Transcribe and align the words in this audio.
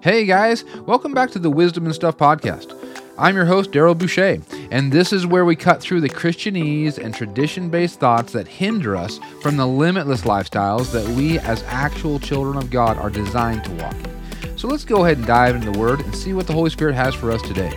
Hey 0.00 0.26
guys, 0.26 0.64
welcome 0.86 1.12
back 1.12 1.32
to 1.32 1.40
the 1.40 1.50
Wisdom 1.50 1.84
and 1.84 1.94
Stuff 1.94 2.16
podcast. 2.16 2.72
I'm 3.18 3.34
your 3.34 3.46
host, 3.46 3.72
Daryl 3.72 3.98
Boucher, 3.98 4.40
and 4.70 4.92
this 4.92 5.12
is 5.12 5.26
where 5.26 5.44
we 5.44 5.56
cut 5.56 5.80
through 5.80 6.02
the 6.02 6.08
Christianese 6.08 6.98
and 6.98 7.12
tradition 7.12 7.68
based 7.68 7.98
thoughts 7.98 8.32
that 8.32 8.46
hinder 8.46 8.94
us 8.94 9.18
from 9.42 9.56
the 9.56 9.66
limitless 9.66 10.20
lifestyles 10.20 10.92
that 10.92 11.04
we, 11.16 11.40
as 11.40 11.64
actual 11.64 12.20
children 12.20 12.56
of 12.56 12.70
God, 12.70 12.96
are 12.96 13.10
designed 13.10 13.64
to 13.64 13.72
walk 13.72 13.96
in. 13.96 14.56
So 14.56 14.68
let's 14.68 14.84
go 14.84 15.04
ahead 15.04 15.18
and 15.18 15.26
dive 15.26 15.56
into 15.56 15.72
the 15.72 15.78
Word 15.80 15.98
and 15.98 16.14
see 16.14 16.32
what 16.32 16.46
the 16.46 16.52
Holy 16.52 16.70
Spirit 16.70 16.94
has 16.94 17.16
for 17.16 17.32
us 17.32 17.42
today. 17.42 17.76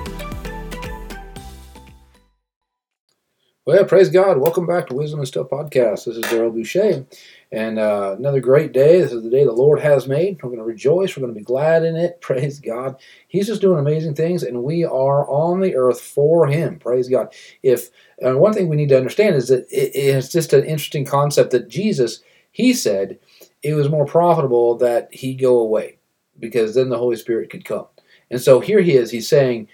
Well, 3.65 3.85
praise 3.85 4.09
God. 4.09 4.38
Welcome 4.38 4.67
back 4.67 4.88
to 4.88 4.95
Wisdom 4.95 5.21
and 5.21 5.27
Stuff 5.27 5.49
Podcast. 5.49 6.05
This 6.05 6.17
is 6.17 6.23
Daryl 6.25 6.53
Boucher. 6.53 7.07
And 7.54 7.79
uh, 7.79 8.15
another 8.18 8.39
great 8.39 8.71
day. 8.71 9.02
This 9.02 9.11
is 9.11 9.23
the 9.23 9.29
day 9.29 9.43
the 9.43 9.52
Lord 9.52 9.81
has 9.81 10.07
made. 10.07 10.41
We're 10.41 10.49
going 10.49 10.59
to 10.59 10.65
rejoice. 10.65 11.17
We're 11.17 11.21
going 11.21 11.34
to 11.34 11.39
be 11.39 11.43
glad 11.43 11.84
in 11.84 11.97
it. 11.97 12.21
Praise 12.21 12.59
God. 12.59 12.95
He's 13.27 13.48
just 13.48 13.62
doing 13.62 13.80
amazing 13.80 14.16
things, 14.16 14.44
and 14.44 14.63
we 14.63 14.85
are 14.85 15.30
on 15.30 15.59
the 15.59 15.75
earth 15.75 15.99
for 15.99 16.48
Him. 16.48 16.80
Praise 16.80 17.09
God. 17.09 17.34
If 17.61 17.89
uh, 18.25 18.38
one 18.38 18.53
thing 18.53 18.70
we 18.70 18.77
need 18.77 18.89
to 18.89 18.98
understand 18.98 19.35
is 19.35 19.49
that 19.49 19.67
it, 19.70 19.91
it's 19.94 20.30
just 20.30 20.53
an 20.53 20.63
interesting 20.63 21.03
concept 21.03 21.52
that 21.52 21.67
Jesus, 21.67 22.23
He 22.52 22.73
said, 22.73 23.20
it 23.63 23.73
was 23.73 23.89
more 23.89 24.05
profitable 24.05 24.77
that 24.77 25.13
He 25.13 25.36
go 25.36 25.59
away 25.59 25.97
because 26.39 26.73
then 26.73 26.88
the 26.88 26.97
Holy 26.97 27.17
Spirit 27.17 27.49
could 27.49 27.66
come. 27.66 27.88
And 28.30 28.39
so 28.39 28.61
here 28.61 28.80
He 28.80 28.94
is. 28.94 29.11
He's 29.11 29.27
saying, 29.27 29.67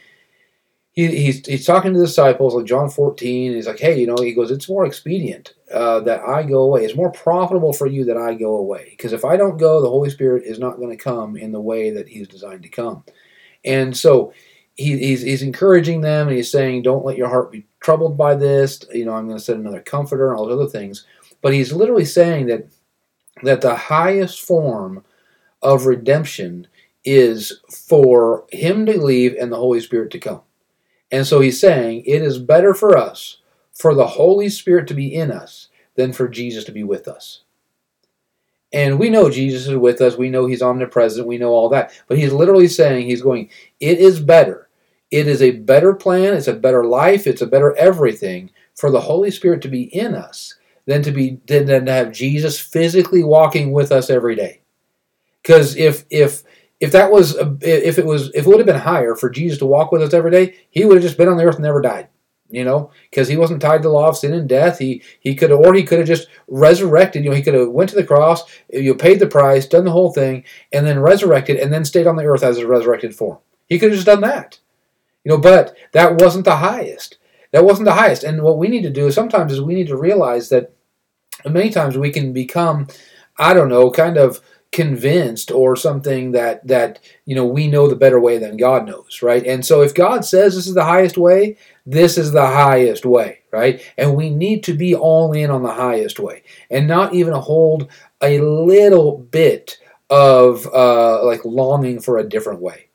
he, 0.94 1.16
he's, 1.16 1.46
he's 1.46 1.66
talking 1.68 1.94
to 1.94 2.00
the 2.00 2.08
disciples 2.08 2.56
like 2.56 2.66
John 2.66 2.90
14. 2.90 3.54
he's 3.54 3.68
like, 3.68 3.78
hey, 3.78 4.00
you 4.00 4.08
know, 4.08 4.18
he 4.18 4.34
goes, 4.34 4.50
it's 4.50 4.68
more 4.68 4.84
expedient 4.84 5.54
uh, 5.74 6.00
that 6.02 6.22
I 6.22 6.44
go 6.44 6.64
away. 6.64 6.86
It's 6.86 6.96
more 6.96 7.12
profitable 7.12 7.74
for 7.74 7.88
you 7.88 8.06
that 8.06 8.18
I 8.18 8.34
go 8.34 8.58
away. 8.58 8.88
Because 8.92 9.14
if 9.14 9.26
I 9.26 9.36
don't 9.36 9.58
go, 9.58 9.82
the 9.82 9.90
Holy 9.90 10.10
Spirit 10.10 10.44
is 10.46 10.60
not 10.60 10.78
going 10.78 10.90
to 10.90 11.04
come 11.04 11.36
in 11.36 11.52
the 11.52 11.62
way 11.62 11.90
that 11.90 12.08
he's 12.08 12.28
designed 12.28 12.64
to 12.64 12.70
come. 12.70 13.04
And 13.66 13.96
so 13.96 14.34
he, 14.76 14.98
he's, 14.98 15.22
he's 15.22 15.42
encouraging 15.42 16.02
them 16.02 16.28
and 16.28 16.38
he's 16.38 16.52
saying, 16.52 16.84
don't 16.84 17.06
let 17.06 17.18
your 17.18 17.28
heart 17.28 17.52
be 17.52 17.66
troubled 17.82 18.18
by 18.18 18.36
this. 18.36 18.82
You 18.94 19.06
know, 19.06 19.14
I'm 19.14 19.26
going 19.26 19.38
to 19.38 19.44
send 19.44 19.60
another 19.60 19.82
comforter 19.82 20.30
and 20.30 20.40
all 20.40 20.46
those 20.46 20.62
other 20.62 20.70
things. 20.70 21.06
But 21.42 21.54
he's 21.54 21.74
literally 21.74 22.06
saying 22.06 22.48
that 22.48 22.68
that 23.44 23.62
the 23.62 23.76
highest 23.76 24.42
form 24.42 25.04
of 25.62 25.86
redemption 25.86 26.68
is 27.06 27.62
for 27.70 28.46
him 28.52 28.86
to 28.86 29.00
leave 29.00 29.36
and 29.36 29.52
the 29.52 29.58
Holy 29.58 29.80
Spirit 29.80 30.12
to 30.12 30.20
come. 30.20 30.42
And 31.12 31.26
so 31.26 31.40
he's 31.40 31.60
saying 31.60 32.04
it 32.06 32.22
is 32.22 32.40
better 32.40 32.74
for 32.74 32.98
us 32.98 33.38
for 33.78 33.94
the 33.94 34.08
Holy 34.08 34.50
Spirit 34.50 34.88
to 34.88 34.94
be 34.94 35.14
in 35.14 35.32
us 35.32 35.70
than 35.96 36.14
for 36.14 36.28
Jesus 36.28 36.64
to 36.66 36.72
be 36.72 36.84
with 36.84 37.08
us. 37.08 37.44
And 38.74 39.00
we 39.00 39.10
know 39.10 39.30
Jesus 39.30 39.68
is 39.68 39.78
with 39.78 40.02
us. 40.02 40.18
We 40.18 40.30
know 40.30 40.46
he's 40.46 40.62
omnipresent. 40.62 41.28
We 41.28 41.38
know 41.38 41.52
all 41.52 41.70
that. 41.70 41.94
But 42.08 42.18
he's 42.18 42.34
literally 42.34 42.68
saying, 42.68 43.08
he's 43.08 43.22
going, 43.22 43.50
it 43.80 44.00
is 44.00 44.20
better. 44.20 44.68
It 45.10 45.28
is 45.28 45.42
a 45.42 45.52
better 45.52 45.94
plan. 45.94 46.34
It's 46.34 46.50
a 46.50 46.54
better 46.54 46.86
life. 46.86 47.28
It's 47.28 47.42
a 47.42 47.48
better 47.48 47.76
everything 47.78 48.52
for 48.76 48.92
the 48.92 49.00
Holy 49.00 49.32
Spirit 49.32 49.62
to 49.62 49.70
be 49.70 49.84
in 49.96 50.14
us 50.14 50.56
than 50.86 51.02
to 51.04 51.12
be 51.12 51.40
than 51.48 51.68
to 51.68 51.92
have 51.92 52.12
Jesus 52.12 52.60
physically 52.60 53.24
walking 53.24 53.72
with 53.72 53.92
us 53.92 54.10
every 54.10 54.36
day. 54.36 54.62
Because 55.42 55.78
if 55.78 56.04
if 56.10 56.44
if 56.82 56.92
that 56.92 57.10
was 57.10 57.36
if 57.62 57.98
it 57.98 58.06
was 58.06 58.30
if 58.34 58.46
it 58.46 58.48
would 58.48 58.60
have 58.60 58.66
been 58.66 58.76
higher 58.76 59.16
for 59.16 59.30
Jesus 59.30 59.60
to 59.60 59.66
walk 59.66 59.94
with 59.94 60.02
us 60.02 60.14
every 60.14 60.32
day, 60.32 60.58
he 60.70 60.84
would 60.84 60.96
have 60.96 61.04
just 61.04 61.18
been 61.18 61.30
on 61.30 61.38
the 61.38 61.46
earth 61.46 61.56
and 61.56 61.64
never 61.64 61.82
died. 61.82 62.10
You 62.50 62.64
know, 62.64 62.92
because 63.10 63.28
he 63.28 63.36
wasn't 63.36 63.62
tied 63.62 63.80
to 63.80 63.84
the 63.84 63.90
law 63.90 64.08
of 64.08 64.18
sin 64.18 64.34
and 64.34 64.48
death. 64.48 64.80
He 64.80 65.04
he 65.20 65.36
could 65.36 65.52
or 65.52 65.74
he 65.74 65.84
could 65.84 66.00
have 66.00 66.08
just 66.08 66.30
resurrected. 66.48 67.24
You 67.24 67.30
know, 67.30 67.36
he 67.36 67.42
could 67.42 67.54
have 67.54 67.70
went 67.70 67.90
to 67.90 67.96
the 67.96 68.06
cross, 68.06 68.44
you 68.72 68.92
know, 68.92 68.98
paid 68.98 69.20
the 69.20 69.28
price, 69.28 69.66
done 69.66 69.84
the 69.84 69.92
whole 69.92 70.14
thing, 70.14 70.46
and 70.72 70.88
then 70.88 71.00
resurrected, 71.00 71.58
and 71.58 71.74
then 71.74 71.84
stayed 71.84 72.08
on 72.08 72.16
the 72.16 72.24
earth 72.24 72.44
as 72.44 72.58
a 72.58 72.66
resurrected 72.66 73.14
form. 73.14 73.40
He 73.68 73.80
could 73.80 73.90
have 73.90 73.98
just 73.98 74.06
done 74.06 74.22
that. 74.22 74.60
You 75.26 75.32
know, 75.32 75.38
but 75.40 75.76
that 75.92 76.22
wasn't 76.22 76.46
the 76.46 76.56
highest. 76.56 77.18
That 77.52 77.66
wasn't 77.66 77.86
the 77.86 77.94
highest. 77.94 78.24
And 78.24 78.42
what 78.42 78.58
we 78.58 78.70
need 78.70 78.84
to 78.84 78.90
do 78.90 79.12
sometimes 79.12 79.52
is 79.52 79.62
we 79.62 79.76
need 79.76 79.88
to 79.88 79.98
realize 79.98 80.48
that 80.50 80.74
many 81.46 81.70
times 81.70 81.98
we 81.98 82.12
can 82.12 82.32
become, 82.32 82.88
I 83.38 83.54
don't 83.54 83.70
know, 83.70 83.92
kind 83.92 84.18
of 84.18 84.40
convinced 84.72 85.50
or 85.50 85.76
something 85.76 86.34
that 86.34 86.66
that 86.68 87.00
you 87.26 87.34
know 87.34 87.46
we 87.46 87.68
know 87.68 87.88
the 87.88 87.96
better 87.96 88.20
way 88.20 88.38
than 88.38 88.58
God 88.58 88.86
knows, 88.86 89.22
right? 89.22 89.46
And 89.46 89.66
so 89.66 89.82
if 89.82 89.94
God 89.94 90.26
says 90.26 90.56
this 90.56 90.68
is 90.68 90.74
the 90.74 90.84
highest 90.84 91.18
way, 91.18 91.58
this 91.88 92.18
is 92.18 92.34
the 92.34 92.46
highest 92.46 93.06
way, 93.06 93.40
right? 93.52 93.82
And 93.98 94.14
we 94.14 94.30
need 94.30 94.64
to 94.66 94.74
be 94.74 94.94
all 94.94 95.32
in 95.32 95.50
on 95.50 95.64
the 95.64 95.72
highest 95.72 96.20
way 96.20 96.44
and 96.70 96.86
not 96.86 97.14
even 97.16 97.34
hold 97.34 97.90
a 98.22 98.40
little 98.42 99.20
bit 99.20 99.78
of 100.10 100.68
uh, 100.68 101.24
like 101.26 101.46
longing 101.46 102.02
for 102.02 102.18
a 102.18 102.28
different 102.28 102.62
way. 102.62 102.87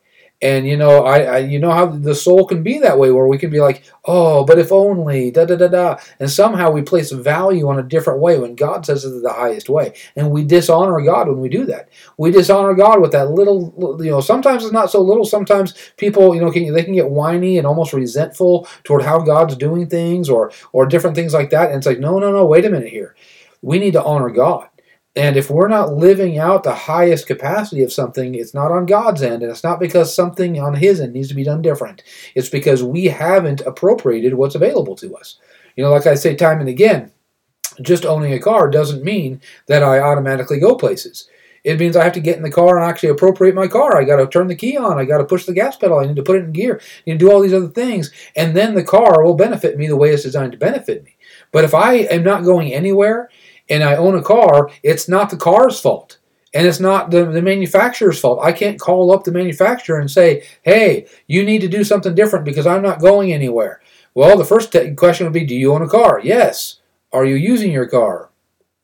And 0.42 0.66
you 0.66 0.76
know, 0.76 1.04
I, 1.04 1.20
I, 1.20 1.38
you 1.38 1.60
know 1.60 1.70
how 1.70 1.86
the 1.86 2.16
soul 2.16 2.46
can 2.46 2.64
be 2.64 2.80
that 2.80 2.98
way, 2.98 3.12
where 3.12 3.28
we 3.28 3.38
can 3.38 3.48
be 3.48 3.60
like, 3.60 3.84
oh, 4.04 4.44
but 4.44 4.58
if 4.58 4.72
only, 4.72 5.30
da 5.30 5.44
da 5.44 5.54
da 5.54 5.68
da, 5.68 5.96
and 6.18 6.28
somehow 6.28 6.72
we 6.72 6.82
place 6.82 7.12
value 7.12 7.68
on 7.68 7.78
a 7.78 7.82
different 7.84 8.20
way 8.20 8.38
when 8.40 8.56
God 8.56 8.84
says 8.84 9.04
it 9.04 9.12
is 9.14 9.22
the 9.22 9.32
highest 9.32 9.68
way, 9.68 9.94
and 10.16 10.32
we 10.32 10.44
dishonor 10.44 11.00
God 11.00 11.28
when 11.28 11.38
we 11.38 11.48
do 11.48 11.64
that. 11.66 11.90
We 12.18 12.32
dishonor 12.32 12.74
God 12.74 13.00
with 13.00 13.12
that 13.12 13.30
little, 13.30 13.96
you 14.02 14.10
know. 14.10 14.20
Sometimes 14.20 14.64
it's 14.64 14.72
not 14.72 14.90
so 14.90 15.00
little. 15.00 15.24
Sometimes 15.24 15.74
people, 15.96 16.34
you 16.34 16.40
know, 16.40 16.50
can, 16.50 16.72
they 16.74 16.82
can 16.82 16.94
get 16.94 17.08
whiny 17.08 17.58
and 17.58 17.66
almost 17.66 17.92
resentful 17.92 18.66
toward 18.82 19.02
how 19.02 19.20
God's 19.20 19.54
doing 19.54 19.88
things, 19.88 20.28
or 20.28 20.50
or 20.72 20.86
different 20.86 21.14
things 21.14 21.32
like 21.32 21.50
that. 21.50 21.68
And 21.68 21.76
it's 21.76 21.86
like, 21.86 22.00
no, 22.00 22.18
no, 22.18 22.32
no, 22.32 22.44
wait 22.46 22.64
a 22.64 22.70
minute 22.70 22.88
here. 22.88 23.14
We 23.62 23.78
need 23.78 23.92
to 23.92 24.02
honor 24.02 24.30
God. 24.30 24.68
And 25.14 25.36
if 25.36 25.50
we're 25.50 25.68
not 25.68 25.92
living 25.92 26.38
out 26.38 26.62
the 26.62 26.74
highest 26.74 27.26
capacity 27.26 27.82
of 27.82 27.92
something, 27.92 28.34
it's 28.34 28.54
not 28.54 28.72
on 28.72 28.86
God's 28.86 29.22
end, 29.22 29.42
and 29.42 29.50
it's 29.50 29.64
not 29.64 29.78
because 29.78 30.14
something 30.14 30.58
on 30.58 30.74
His 30.74 31.00
end 31.00 31.12
needs 31.12 31.28
to 31.28 31.34
be 31.34 31.44
done 31.44 31.60
different. 31.60 32.02
It's 32.34 32.48
because 32.48 32.82
we 32.82 33.06
haven't 33.06 33.60
appropriated 33.62 34.34
what's 34.34 34.54
available 34.54 34.96
to 34.96 35.14
us. 35.14 35.38
You 35.76 35.84
know, 35.84 35.90
like 35.90 36.06
I 36.06 36.14
say 36.14 36.34
time 36.34 36.60
and 36.60 36.68
again, 36.68 37.12
just 37.82 38.06
owning 38.06 38.32
a 38.32 38.38
car 38.38 38.70
doesn't 38.70 39.04
mean 39.04 39.40
that 39.66 39.82
I 39.82 39.98
automatically 39.98 40.60
go 40.60 40.76
places. 40.76 41.28
It 41.64 41.78
means 41.78 41.96
I 41.96 42.04
have 42.04 42.14
to 42.14 42.20
get 42.20 42.36
in 42.36 42.42
the 42.42 42.50
car 42.50 42.78
and 42.78 42.88
actually 42.88 43.10
appropriate 43.10 43.54
my 43.54 43.68
car. 43.68 43.96
I 43.96 44.04
got 44.04 44.16
to 44.16 44.26
turn 44.26 44.48
the 44.48 44.56
key 44.56 44.76
on. 44.76 44.98
I 44.98 45.04
got 45.04 45.18
to 45.18 45.24
push 45.24 45.46
the 45.46 45.52
gas 45.52 45.76
pedal. 45.76 45.98
I 45.98 46.06
need 46.06 46.16
to 46.16 46.22
put 46.22 46.36
it 46.36 46.44
in 46.44 46.52
gear. 46.52 46.80
I 46.82 47.02
need 47.06 47.12
to 47.20 47.24
do 47.24 47.30
all 47.30 47.40
these 47.40 47.54
other 47.54 47.68
things. 47.68 48.10
And 48.34 48.56
then 48.56 48.74
the 48.74 48.82
car 48.82 49.22
will 49.22 49.34
benefit 49.34 49.78
me 49.78 49.86
the 49.86 49.96
way 49.96 50.10
it's 50.10 50.24
designed 50.24 50.52
to 50.52 50.58
benefit 50.58 51.04
me. 51.04 51.16
But 51.52 51.64
if 51.64 51.72
I 51.72 51.94
am 51.94 52.24
not 52.24 52.44
going 52.44 52.72
anywhere 52.72 53.30
and 53.68 53.82
I 53.82 53.96
own 53.96 54.16
a 54.16 54.22
car, 54.22 54.70
it's 54.82 55.08
not 55.08 55.30
the 55.30 55.36
car's 55.36 55.80
fault. 55.80 56.18
And 56.54 56.66
it's 56.66 56.80
not 56.80 57.10
the, 57.10 57.24
the 57.24 57.40
manufacturer's 57.40 58.20
fault. 58.20 58.40
I 58.42 58.52
can't 58.52 58.78
call 58.78 59.10
up 59.10 59.24
the 59.24 59.32
manufacturer 59.32 59.98
and 59.98 60.10
say, 60.10 60.46
hey, 60.62 61.06
you 61.26 61.44
need 61.44 61.62
to 61.62 61.68
do 61.68 61.82
something 61.82 62.14
different 62.14 62.44
because 62.44 62.66
I'm 62.66 62.82
not 62.82 63.00
going 63.00 63.32
anywhere. 63.32 63.80
Well, 64.14 64.36
the 64.36 64.44
first 64.44 64.76
question 64.96 65.24
would 65.24 65.32
be, 65.32 65.46
do 65.46 65.54
you 65.54 65.72
own 65.72 65.80
a 65.80 65.88
car? 65.88 66.20
Yes. 66.22 66.80
Are 67.10 67.24
you 67.24 67.36
using 67.36 67.72
your 67.72 67.88
car? 67.88 68.30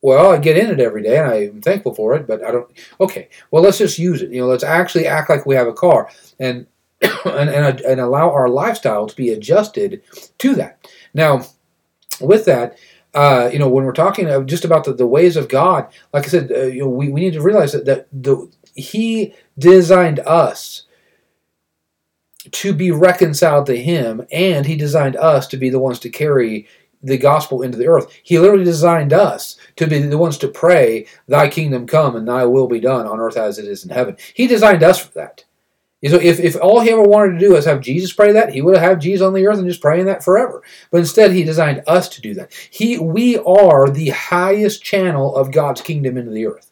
Well, 0.01 0.31
I 0.31 0.39
get 0.39 0.57
in 0.57 0.71
it 0.71 0.81
every 0.81 1.03
day 1.03 1.19
and 1.19 1.31
I'm 1.31 1.61
thankful 1.61 1.95
for 1.95 2.15
it, 2.15 2.27
but 2.27 2.43
I 2.45 2.53
don't. 2.53 2.71
Okay, 3.01 3.29
well, 3.51 3.63
let's 3.63 3.79
just 3.79 3.99
use 3.99 4.23
it. 4.23 4.31
You 4.31 4.41
know, 4.41 4.47
let's 4.47 4.65
actually 4.65 5.07
act 5.07 5.29
like 5.29 5.45
we 5.45 5.57
have 5.57 5.67
a 5.67 5.73
car 5.73 6.09
and 6.39 6.67
and, 7.25 7.51
and, 7.51 7.81
and 7.81 8.01
allow 8.01 8.31
our 8.31 8.49
lifestyle 8.49 9.07
to 9.07 9.17
be 9.17 9.31
adjusted 9.31 10.03
to 10.39 10.55
that. 10.55 10.87
Now, 11.15 11.47
with 12.21 12.45
that, 12.47 12.79
uh, 13.15 13.49
you 13.53 13.59
know, 13.59 13.69
when 13.69 13.85
we're 13.85 13.93
talking 13.93 14.47
just 14.47 14.65
about 14.65 14.85
the, 14.85 14.93
the 14.93 15.07
ways 15.07 15.37
of 15.37 15.49
God, 15.49 15.89
like 16.13 16.25
I 16.25 16.29
said, 16.29 16.53
uh, 16.53 16.65
you 16.65 16.81
know, 16.81 16.89
we, 16.89 17.09
we 17.09 17.21
need 17.21 17.33
to 17.35 17.43
realize 17.43 17.73
that, 17.73 17.87
that 17.87 18.09
the, 18.13 18.51
He 18.75 19.35
designed 19.59 20.21
us 20.21 20.85
to 22.51 22.73
be 22.73 22.91
reconciled 22.91 23.67
to 23.67 23.77
Him, 23.77 24.27
and 24.31 24.67
He 24.67 24.77
designed 24.77 25.17
us 25.17 25.47
to 25.49 25.57
be 25.57 25.71
the 25.71 25.79
ones 25.79 25.99
to 26.01 26.11
carry 26.11 26.69
the 27.03 27.19
gospel 27.19 27.63
into 27.63 27.79
the 27.79 27.87
earth. 27.87 28.13
He 28.23 28.39
literally 28.39 28.65
designed 28.65 29.13
us 29.13 29.57
to 29.77 29.87
be 29.87 30.01
the 30.01 30.19
ones 30.19 30.37
to 30.39 30.49
pray, 30.49 31.07
Thy 31.29 31.49
kingdom 31.49 31.87
come 31.87 32.17
and 32.17 32.27
Thy 32.27 32.45
will 32.45 32.67
be 32.67 32.81
done 32.81 33.07
on 33.07 33.21
earth 33.21 33.37
as 33.37 33.59
it 33.59 33.67
is 33.67 33.85
in 33.85 33.91
heaven. 33.91 34.17
He 34.35 34.47
designed 34.47 34.83
us 34.83 34.99
for 34.99 35.13
that. 35.15 35.45
So 36.07 36.17
if, 36.17 36.39
if 36.39 36.57
all 36.63 36.81
he 36.81 36.91
ever 36.91 37.03
wanted 37.03 37.33
to 37.33 37.39
do 37.41 37.57
is 37.57 37.65
have 37.65 37.81
Jesus 37.81 38.13
pray 38.13 38.31
that, 38.31 38.53
he 38.53 38.63
would 38.63 38.77
have 38.77 38.89
had 38.89 39.01
Jesus 39.01 39.27
on 39.27 39.35
the 39.35 39.47
earth 39.47 39.59
and 39.59 39.67
just 39.67 39.81
praying 39.81 40.07
that 40.07 40.23
forever. 40.23 40.63
But 40.93 40.99
instead, 40.99 41.33
he 41.33 41.43
designed 41.43 41.83
us 41.89 42.09
to 42.11 42.21
do 42.21 42.35
that. 42.35 42.53
He, 42.71 42.99
we 42.99 43.37
are 43.39 43.91
the 43.91 44.11
highest 44.11 44.85
channel 44.85 45.35
of 45.35 45.51
God's 45.51 45.81
kingdom 45.81 46.17
into 46.17 46.31
the 46.31 46.47
earth. 46.47 46.71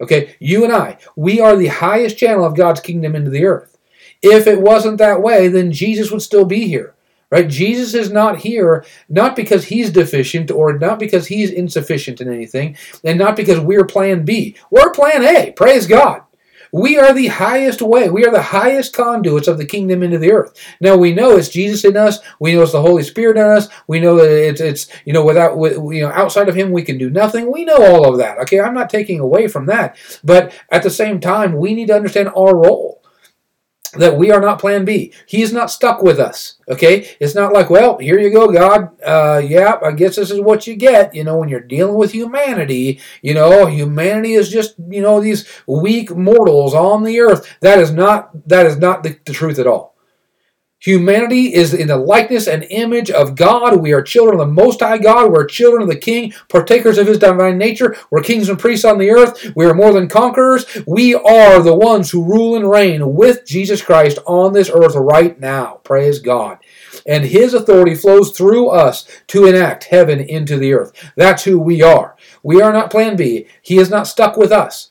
Okay, 0.00 0.34
you 0.40 0.64
and 0.64 0.72
I, 0.72 0.98
we 1.14 1.40
are 1.40 1.54
the 1.54 1.68
highest 1.68 2.16
channel 2.16 2.44
of 2.44 2.56
God's 2.56 2.80
kingdom 2.80 3.14
into 3.14 3.30
the 3.30 3.44
earth. 3.44 3.78
If 4.22 4.46
it 4.46 4.60
wasn't 4.60 4.98
that 4.98 5.22
way, 5.22 5.46
then 5.48 5.70
Jesus 5.70 6.10
would 6.10 6.22
still 6.22 6.44
be 6.44 6.66
here. 6.66 6.94
Right? 7.30 7.48
Jesus 7.48 7.94
is 7.94 8.10
not 8.10 8.38
here 8.38 8.84
not 9.08 9.36
because 9.36 9.66
he's 9.66 9.90
deficient 9.90 10.50
or 10.50 10.76
not 10.76 10.98
because 10.98 11.28
he's 11.28 11.52
insufficient 11.52 12.20
in 12.20 12.32
anything, 12.32 12.76
and 13.04 13.20
not 13.20 13.36
because 13.36 13.60
we're 13.60 13.86
plan 13.86 14.24
B. 14.24 14.56
We're 14.70 14.92
plan 14.92 15.22
A. 15.22 15.52
Praise 15.52 15.86
God. 15.86 16.22
We 16.72 16.98
are 16.98 17.12
the 17.12 17.28
highest 17.28 17.82
way. 17.82 18.08
We 18.08 18.24
are 18.24 18.32
the 18.32 18.42
highest 18.42 18.94
conduits 18.94 19.48
of 19.48 19.58
the 19.58 19.66
kingdom 19.66 20.02
into 20.02 20.18
the 20.18 20.32
earth. 20.32 20.54
Now 20.80 20.96
we 20.96 21.12
know 21.12 21.36
it's 21.36 21.48
Jesus 21.48 21.84
in 21.84 21.96
us. 21.96 22.18
We 22.38 22.54
know 22.54 22.62
it's 22.62 22.72
the 22.72 22.82
Holy 22.82 23.02
Spirit 23.02 23.36
in 23.36 23.44
us. 23.44 23.68
We 23.86 24.00
know 24.00 24.16
that 24.16 24.30
it's 24.30 24.60
it's 24.60 24.88
you 25.04 25.12
know 25.12 25.24
without 25.24 25.56
you 25.56 26.02
know 26.02 26.10
outside 26.10 26.48
of 26.48 26.54
Him 26.54 26.72
we 26.72 26.82
can 26.82 26.98
do 26.98 27.10
nothing. 27.10 27.52
We 27.52 27.64
know 27.64 27.82
all 27.82 28.10
of 28.10 28.18
that. 28.18 28.38
Okay, 28.40 28.60
I'm 28.60 28.74
not 28.74 28.90
taking 28.90 29.20
away 29.20 29.48
from 29.48 29.66
that, 29.66 29.96
but 30.22 30.52
at 30.70 30.82
the 30.82 30.90
same 30.90 31.20
time 31.20 31.56
we 31.56 31.74
need 31.74 31.88
to 31.88 31.96
understand 31.96 32.28
our 32.36 32.54
role. 32.54 32.99
That 33.92 34.16
we 34.16 34.30
are 34.30 34.40
not 34.40 34.60
plan 34.60 34.84
B. 34.84 35.12
He 35.26 35.42
is 35.42 35.52
not 35.52 35.70
stuck 35.70 36.02
with 36.02 36.20
us. 36.20 36.54
Okay? 36.68 37.16
It's 37.20 37.34
not 37.34 37.52
like, 37.52 37.70
well, 37.70 37.98
here 37.98 38.18
you 38.18 38.30
go, 38.30 38.52
God. 38.52 38.90
Uh, 39.02 39.42
yeah, 39.44 39.78
I 39.84 39.92
guess 39.92 40.16
this 40.16 40.30
is 40.30 40.40
what 40.40 40.66
you 40.66 40.76
get. 40.76 41.14
You 41.14 41.24
know, 41.24 41.38
when 41.38 41.48
you're 41.48 41.60
dealing 41.60 41.96
with 41.96 42.12
humanity, 42.12 43.00
you 43.22 43.34
know, 43.34 43.66
humanity 43.66 44.34
is 44.34 44.48
just, 44.48 44.74
you 44.88 45.02
know, 45.02 45.20
these 45.20 45.48
weak 45.66 46.14
mortals 46.14 46.74
on 46.74 47.02
the 47.02 47.20
earth. 47.20 47.56
That 47.60 47.78
is 47.78 47.90
not 47.90 48.48
that 48.48 48.66
is 48.66 48.76
not 48.76 49.02
the, 49.02 49.18
the 49.24 49.32
truth 49.32 49.58
at 49.58 49.66
all. 49.66 49.96
Humanity 50.80 51.52
is 51.54 51.74
in 51.74 51.88
the 51.88 51.98
likeness 51.98 52.48
and 52.48 52.64
image 52.70 53.10
of 53.10 53.34
God. 53.34 53.82
We 53.82 53.92
are 53.92 54.00
children 54.00 54.40
of 54.40 54.46
the 54.46 54.52
Most 54.52 54.80
High 54.80 54.96
God. 54.96 55.30
We're 55.30 55.44
children 55.44 55.82
of 55.82 55.88
the 55.88 55.96
King, 55.96 56.32
partakers 56.48 56.96
of 56.96 57.06
His 57.06 57.18
divine 57.18 57.58
nature. 57.58 57.96
We're 58.10 58.22
kings 58.22 58.48
and 58.48 58.58
priests 58.58 58.86
on 58.86 58.96
the 58.96 59.10
earth. 59.10 59.52
We 59.54 59.66
are 59.66 59.74
more 59.74 59.92
than 59.92 60.08
conquerors. 60.08 60.64
We 60.86 61.14
are 61.14 61.62
the 61.62 61.74
ones 61.74 62.10
who 62.10 62.24
rule 62.24 62.56
and 62.56 62.70
reign 62.70 63.14
with 63.14 63.44
Jesus 63.44 63.82
Christ 63.82 64.18
on 64.26 64.54
this 64.54 64.70
earth 64.70 64.94
right 64.94 65.38
now. 65.38 65.80
Praise 65.84 66.18
God. 66.18 66.58
And 67.06 67.24
His 67.24 67.52
authority 67.52 67.94
flows 67.94 68.36
through 68.36 68.68
us 68.70 69.06
to 69.28 69.44
enact 69.44 69.84
heaven 69.84 70.18
into 70.18 70.56
the 70.56 70.72
earth. 70.72 70.92
That's 71.14 71.44
who 71.44 71.58
we 71.58 71.82
are. 71.82 72.16
We 72.42 72.62
are 72.62 72.72
not 72.72 72.90
plan 72.90 73.16
B. 73.16 73.46
He 73.60 73.76
is 73.76 73.90
not 73.90 74.06
stuck 74.06 74.38
with 74.38 74.50
us. 74.50 74.89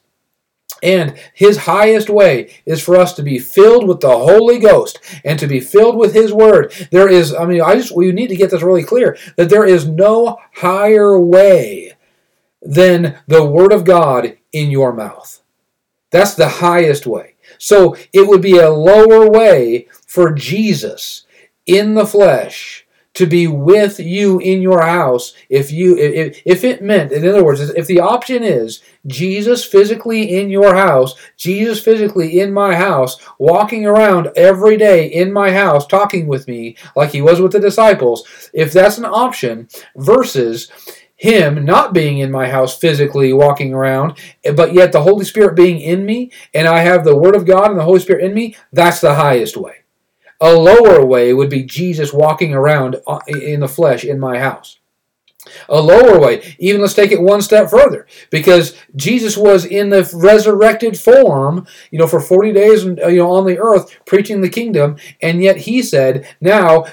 And 0.82 1.18
his 1.34 1.58
highest 1.58 2.10
way 2.10 2.54
is 2.66 2.82
for 2.82 2.96
us 2.96 3.14
to 3.14 3.24
be 3.24 3.40
filled 3.40 3.88
with 3.88 4.00
the 4.00 4.18
Holy 4.18 4.60
Ghost 4.60 5.00
and 5.24 5.38
to 5.40 5.48
be 5.48 5.60
filled 5.60 5.98
with 5.98 6.14
his 6.14 6.32
word. 6.32 6.74
There 6.92 7.10
is, 7.10 7.34
I 7.34 7.46
mean, 7.46 7.62
I 7.62 7.76
just, 7.76 7.96
we 7.96 8.12
need 8.12 8.28
to 8.28 8.36
get 8.36 8.52
this 8.52 8.62
really 8.62 8.84
clear 8.84 9.18
that 9.36 9.50
there 9.50 9.66
is 9.66 9.88
no 9.88 10.38
higher 10.56 11.20
way 11.20 11.94
than 12.62 13.18
the 13.28 13.44
word 13.44 13.74
of 13.74 13.86
God 13.86 14.38
in 14.52 14.72
your 14.72 14.94
mouth. 14.94 15.42
That's 16.12 16.34
the 16.34 16.50
highest 16.50 17.06
way. 17.06 17.36
So 17.58 17.96
it 18.14 18.28
would 18.28 18.42
be 18.42 18.58
a 18.58 18.70
lower 18.70 19.30
way 19.30 19.88
for 20.08 20.34
Jesus 20.34 21.26
in 21.66 21.94
the 21.94 22.06
flesh 22.06 22.86
to 23.20 23.26
be 23.26 23.48
with 23.48 24.00
you 24.00 24.40
in 24.40 24.62
your 24.62 24.82
house 24.82 25.34
if 25.50 25.74
you 25.74 25.98
if, 25.98 26.42
if 26.46 26.64
it 26.64 26.82
meant 26.82 27.12
in 27.12 27.28
other 27.28 27.44
words 27.44 27.60
if 27.60 27.86
the 27.86 28.00
option 28.00 28.44
is 28.44 28.82
jesus 29.08 29.66
physically 29.66 30.40
in 30.40 30.50
your 30.50 30.74
house 30.74 31.16
jesus 31.36 31.82
physically 31.82 32.40
in 32.40 32.54
my 32.54 32.74
house 32.74 33.18
walking 33.38 33.86
around 33.86 34.30
every 34.38 34.78
day 34.78 35.06
in 35.08 35.34
my 35.34 35.52
house 35.52 35.86
talking 35.86 36.28
with 36.28 36.48
me 36.48 36.78
like 36.96 37.12
he 37.12 37.22
was 37.22 37.42
with 37.42 37.52
the 37.52 37.60
disciples 37.60 38.50
if 38.54 38.72
that's 38.72 38.98
an 38.98 39.04
option 39.04 39.68
versus 39.98 40.72
him 41.18 41.66
not 41.66 41.92
being 41.92 42.20
in 42.20 42.32
my 42.32 42.48
house 42.48 42.78
physically 42.78 43.34
walking 43.34 43.74
around, 43.74 44.18
but 44.56 44.74
yet 44.74 44.94
the 44.94 45.02
Holy 45.02 45.26
Spirit 45.26 45.54
being 45.54 45.82
in 45.82 46.06
me, 46.06 46.32
and 46.54 46.66
I 46.66 46.80
have 46.80 47.04
the 47.04 47.18
Word 47.18 47.36
of 47.36 47.46
God 47.46 47.70
and 47.70 47.78
the 47.78 47.84
Holy 47.84 48.00
Spirit 48.00 48.24
in 48.24 48.34
me, 48.34 48.56
that's 48.72 49.02
the 49.02 49.16
highest 49.16 49.58
way. 49.58 49.84
A 50.42 50.54
lower 50.54 51.06
way 51.06 51.34
would 51.34 51.50
be 51.50 51.64
Jesus 51.64 52.14
walking 52.14 52.54
around 52.54 52.98
uh, 53.06 53.20
in 53.28 53.60
the 53.60 53.68
flesh 53.68 54.04
in 54.04 54.20
my 54.20 54.40
house. 54.40 54.80
A 55.70 55.82
lower 55.82 56.20
way, 56.20 56.56
even 56.60 56.82
let's 56.82 56.94
take 56.94 57.12
it 57.12 57.22
one 57.22 57.42
step 57.42 57.70
further, 57.70 58.06
because 58.30 58.76
Jesus 58.96 59.38
was 59.38 59.66
in 59.66 59.90
the 59.90 60.10
resurrected 60.14 61.00
form, 61.00 61.66
you 61.92 61.98
know, 61.98 62.08
for 62.08 62.20
40 62.20 62.52
days, 62.52 62.84
you 62.84 62.96
know, 62.96 63.32
on 63.32 63.46
the 63.46 63.58
earth 63.58 63.98
preaching 64.06 64.42
the 64.42 64.50
kingdom, 64.50 64.98
and 65.22 65.42
yet 65.42 65.58
he 65.58 65.82
said, 65.82 66.28
now, 66.42 66.86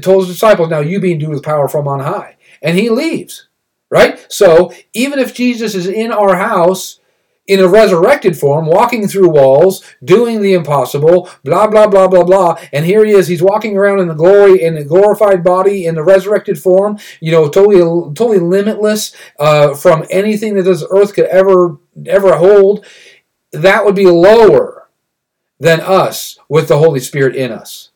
told 0.00 0.26
his 0.26 0.34
disciples, 0.34 0.68
now 0.68 0.80
you 0.80 1.00
being 1.00 1.14
endued 1.14 1.30
with 1.30 1.42
power 1.44 1.68
from 1.68 1.86
on 1.86 2.00
high. 2.00 2.36
And 2.60 2.76
he 2.76 2.90
leaves, 2.90 3.48
right? 3.88 4.24
So 4.28 4.72
even 4.92 5.18
if 5.18 5.32
Jesus 5.32 5.74
is 5.74 5.86
in 5.86 6.12
our 6.12 6.36
house, 6.36 7.00
in 7.46 7.60
a 7.60 7.68
resurrected 7.68 8.38
form, 8.38 8.66
walking 8.66 9.08
through 9.08 9.28
walls, 9.28 9.82
doing 10.04 10.42
the 10.42 10.54
impossible, 10.54 11.28
blah, 11.44 11.66
blah, 11.66 11.86
blah, 11.86 12.06
blah, 12.06 12.22
blah. 12.22 12.56
And 12.72 12.84
here 12.84 13.04
he 13.04 13.12
is, 13.12 13.26
he's 13.26 13.42
walking 13.42 13.76
around 13.76 14.00
in 14.00 14.08
the 14.08 14.14
glory, 14.14 14.62
in 14.62 14.74
the 14.74 14.84
glorified 14.84 15.42
body, 15.42 15.86
in 15.86 15.94
the 15.94 16.04
resurrected 16.04 16.58
form, 16.58 16.98
you 17.20 17.32
know, 17.32 17.48
totally, 17.48 17.78
totally 18.14 18.38
limitless 18.38 19.14
uh, 19.38 19.74
from 19.74 20.04
anything 20.10 20.54
that 20.54 20.62
this 20.62 20.84
earth 20.90 21.14
could 21.14 21.26
ever, 21.26 21.78
ever 22.06 22.36
hold. 22.36 22.86
That 23.50 23.84
would 23.84 23.96
be 23.96 24.06
lower 24.06 24.88
than 25.58 25.80
us 25.80 26.38
with 26.48 26.68
the 26.68 26.78
Holy 26.78 27.00
Spirit 27.00 27.36
in 27.36 27.52
us. 27.52 27.91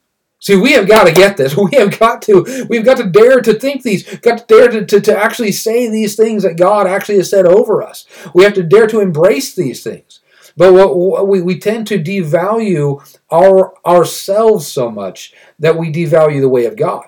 See, 0.46 0.54
we 0.54 0.74
have 0.74 0.86
got 0.86 1.08
to 1.08 1.12
get 1.12 1.36
this. 1.36 1.56
We 1.66 1.76
have 1.76 1.98
got 1.98 2.22
to, 2.22 2.66
we've 2.70 2.84
got 2.84 2.98
to 2.98 3.10
dare 3.10 3.40
to 3.40 3.54
think 3.54 3.82
these, 3.82 4.04
got 4.18 4.38
to 4.38 4.44
dare 4.46 4.68
to, 4.68 4.86
to, 4.86 5.00
to 5.00 5.18
actually 5.18 5.50
say 5.50 5.90
these 5.90 6.14
things 6.14 6.44
that 6.44 6.56
God 6.56 6.86
actually 6.86 7.16
has 7.16 7.30
said 7.30 7.46
over 7.46 7.82
us. 7.82 8.06
We 8.32 8.44
have 8.44 8.54
to 8.54 8.62
dare 8.62 8.86
to 8.86 9.00
embrace 9.00 9.56
these 9.56 9.82
things. 9.82 10.20
But 10.56 10.72
what, 10.72 11.26
we, 11.26 11.42
we 11.42 11.58
tend 11.58 11.88
to 11.88 11.98
devalue 11.98 13.02
our 13.28 13.74
ourselves 13.84 14.68
so 14.68 14.88
much 14.88 15.34
that 15.58 15.76
we 15.76 15.90
devalue 15.92 16.40
the 16.40 16.48
way 16.48 16.66
of 16.66 16.76
God. 16.76 17.06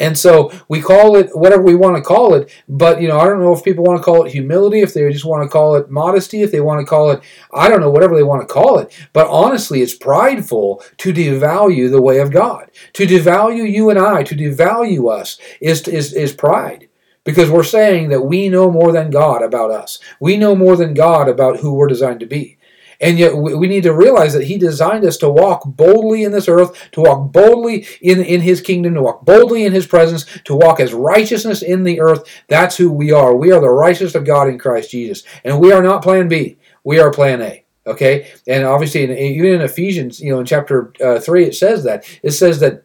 And 0.00 0.18
so 0.18 0.50
we 0.68 0.82
call 0.82 1.14
it 1.14 1.30
whatever 1.34 1.62
we 1.62 1.76
want 1.76 1.96
to 1.96 2.02
call 2.02 2.34
it, 2.34 2.50
but 2.68 3.00
you 3.00 3.06
know, 3.06 3.18
I 3.20 3.26
don't 3.26 3.40
know 3.40 3.54
if 3.54 3.62
people 3.62 3.84
want 3.84 3.98
to 3.98 4.04
call 4.04 4.24
it 4.24 4.32
humility, 4.32 4.80
if 4.80 4.92
they 4.92 5.08
just 5.12 5.24
want 5.24 5.44
to 5.44 5.48
call 5.48 5.76
it 5.76 5.88
modesty, 5.88 6.42
if 6.42 6.50
they 6.50 6.60
want 6.60 6.80
to 6.80 6.86
call 6.86 7.12
it, 7.12 7.20
I 7.52 7.68
don't 7.68 7.80
know, 7.80 7.90
whatever 7.90 8.16
they 8.16 8.24
want 8.24 8.46
to 8.46 8.52
call 8.52 8.80
it. 8.80 8.92
But 9.12 9.28
honestly, 9.28 9.82
it's 9.82 9.94
prideful 9.94 10.82
to 10.98 11.12
devalue 11.12 11.90
the 11.90 12.02
way 12.02 12.18
of 12.18 12.32
God. 12.32 12.72
To 12.94 13.06
devalue 13.06 13.70
you 13.70 13.88
and 13.88 13.98
I, 13.98 14.24
to 14.24 14.34
devalue 14.34 15.12
us 15.12 15.38
is, 15.60 15.86
is, 15.86 16.12
is 16.12 16.32
pride. 16.32 16.88
Because 17.22 17.48
we're 17.48 17.64
saying 17.64 18.10
that 18.10 18.26
we 18.26 18.50
know 18.50 18.70
more 18.70 18.92
than 18.92 19.10
God 19.10 19.42
about 19.42 19.70
us. 19.70 19.98
We 20.20 20.36
know 20.36 20.54
more 20.54 20.76
than 20.76 20.92
God 20.92 21.26
about 21.26 21.60
who 21.60 21.72
we're 21.72 21.86
designed 21.86 22.20
to 22.20 22.26
be. 22.26 22.58
And 23.00 23.18
yet 23.18 23.36
we 23.36 23.66
need 23.66 23.82
to 23.84 23.94
realize 23.94 24.32
that 24.34 24.46
He 24.46 24.58
designed 24.58 25.04
us 25.04 25.16
to 25.18 25.28
walk 25.28 25.62
boldly 25.66 26.24
in 26.24 26.32
this 26.32 26.48
earth, 26.48 26.90
to 26.92 27.02
walk 27.02 27.32
boldly 27.32 27.86
in, 28.00 28.22
in 28.22 28.40
His 28.40 28.60
kingdom, 28.60 28.94
to 28.94 29.02
walk 29.02 29.24
boldly 29.24 29.64
in 29.64 29.72
His 29.72 29.86
presence, 29.86 30.24
to 30.44 30.54
walk 30.54 30.80
as 30.80 30.94
righteousness 30.94 31.62
in 31.62 31.84
the 31.84 32.00
earth. 32.00 32.28
That's 32.48 32.76
who 32.76 32.92
we 32.92 33.12
are. 33.12 33.34
We 33.34 33.52
are 33.52 33.60
the 33.60 33.70
righteousness 33.70 34.14
of 34.14 34.24
God 34.24 34.48
in 34.48 34.58
Christ 34.58 34.90
Jesus. 34.90 35.24
And 35.44 35.60
we 35.60 35.72
are 35.72 35.82
not 35.82 36.02
plan 36.02 36.28
B, 36.28 36.58
we 36.84 36.98
are 36.98 37.10
plan 37.10 37.42
A. 37.42 37.64
Okay? 37.86 38.32
And 38.46 38.64
obviously, 38.64 39.04
in, 39.04 39.10
even 39.10 39.52
in 39.52 39.60
Ephesians, 39.60 40.20
you 40.20 40.32
know, 40.32 40.40
in 40.40 40.46
chapter 40.46 40.92
uh, 41.02 41.20
3, 41.20 41.44
it 41.44 41.54
says 41.54 41.84
that. 41.84 42.04
It 42.22 42.32
says 42.32 42.60
that 42.60 42.84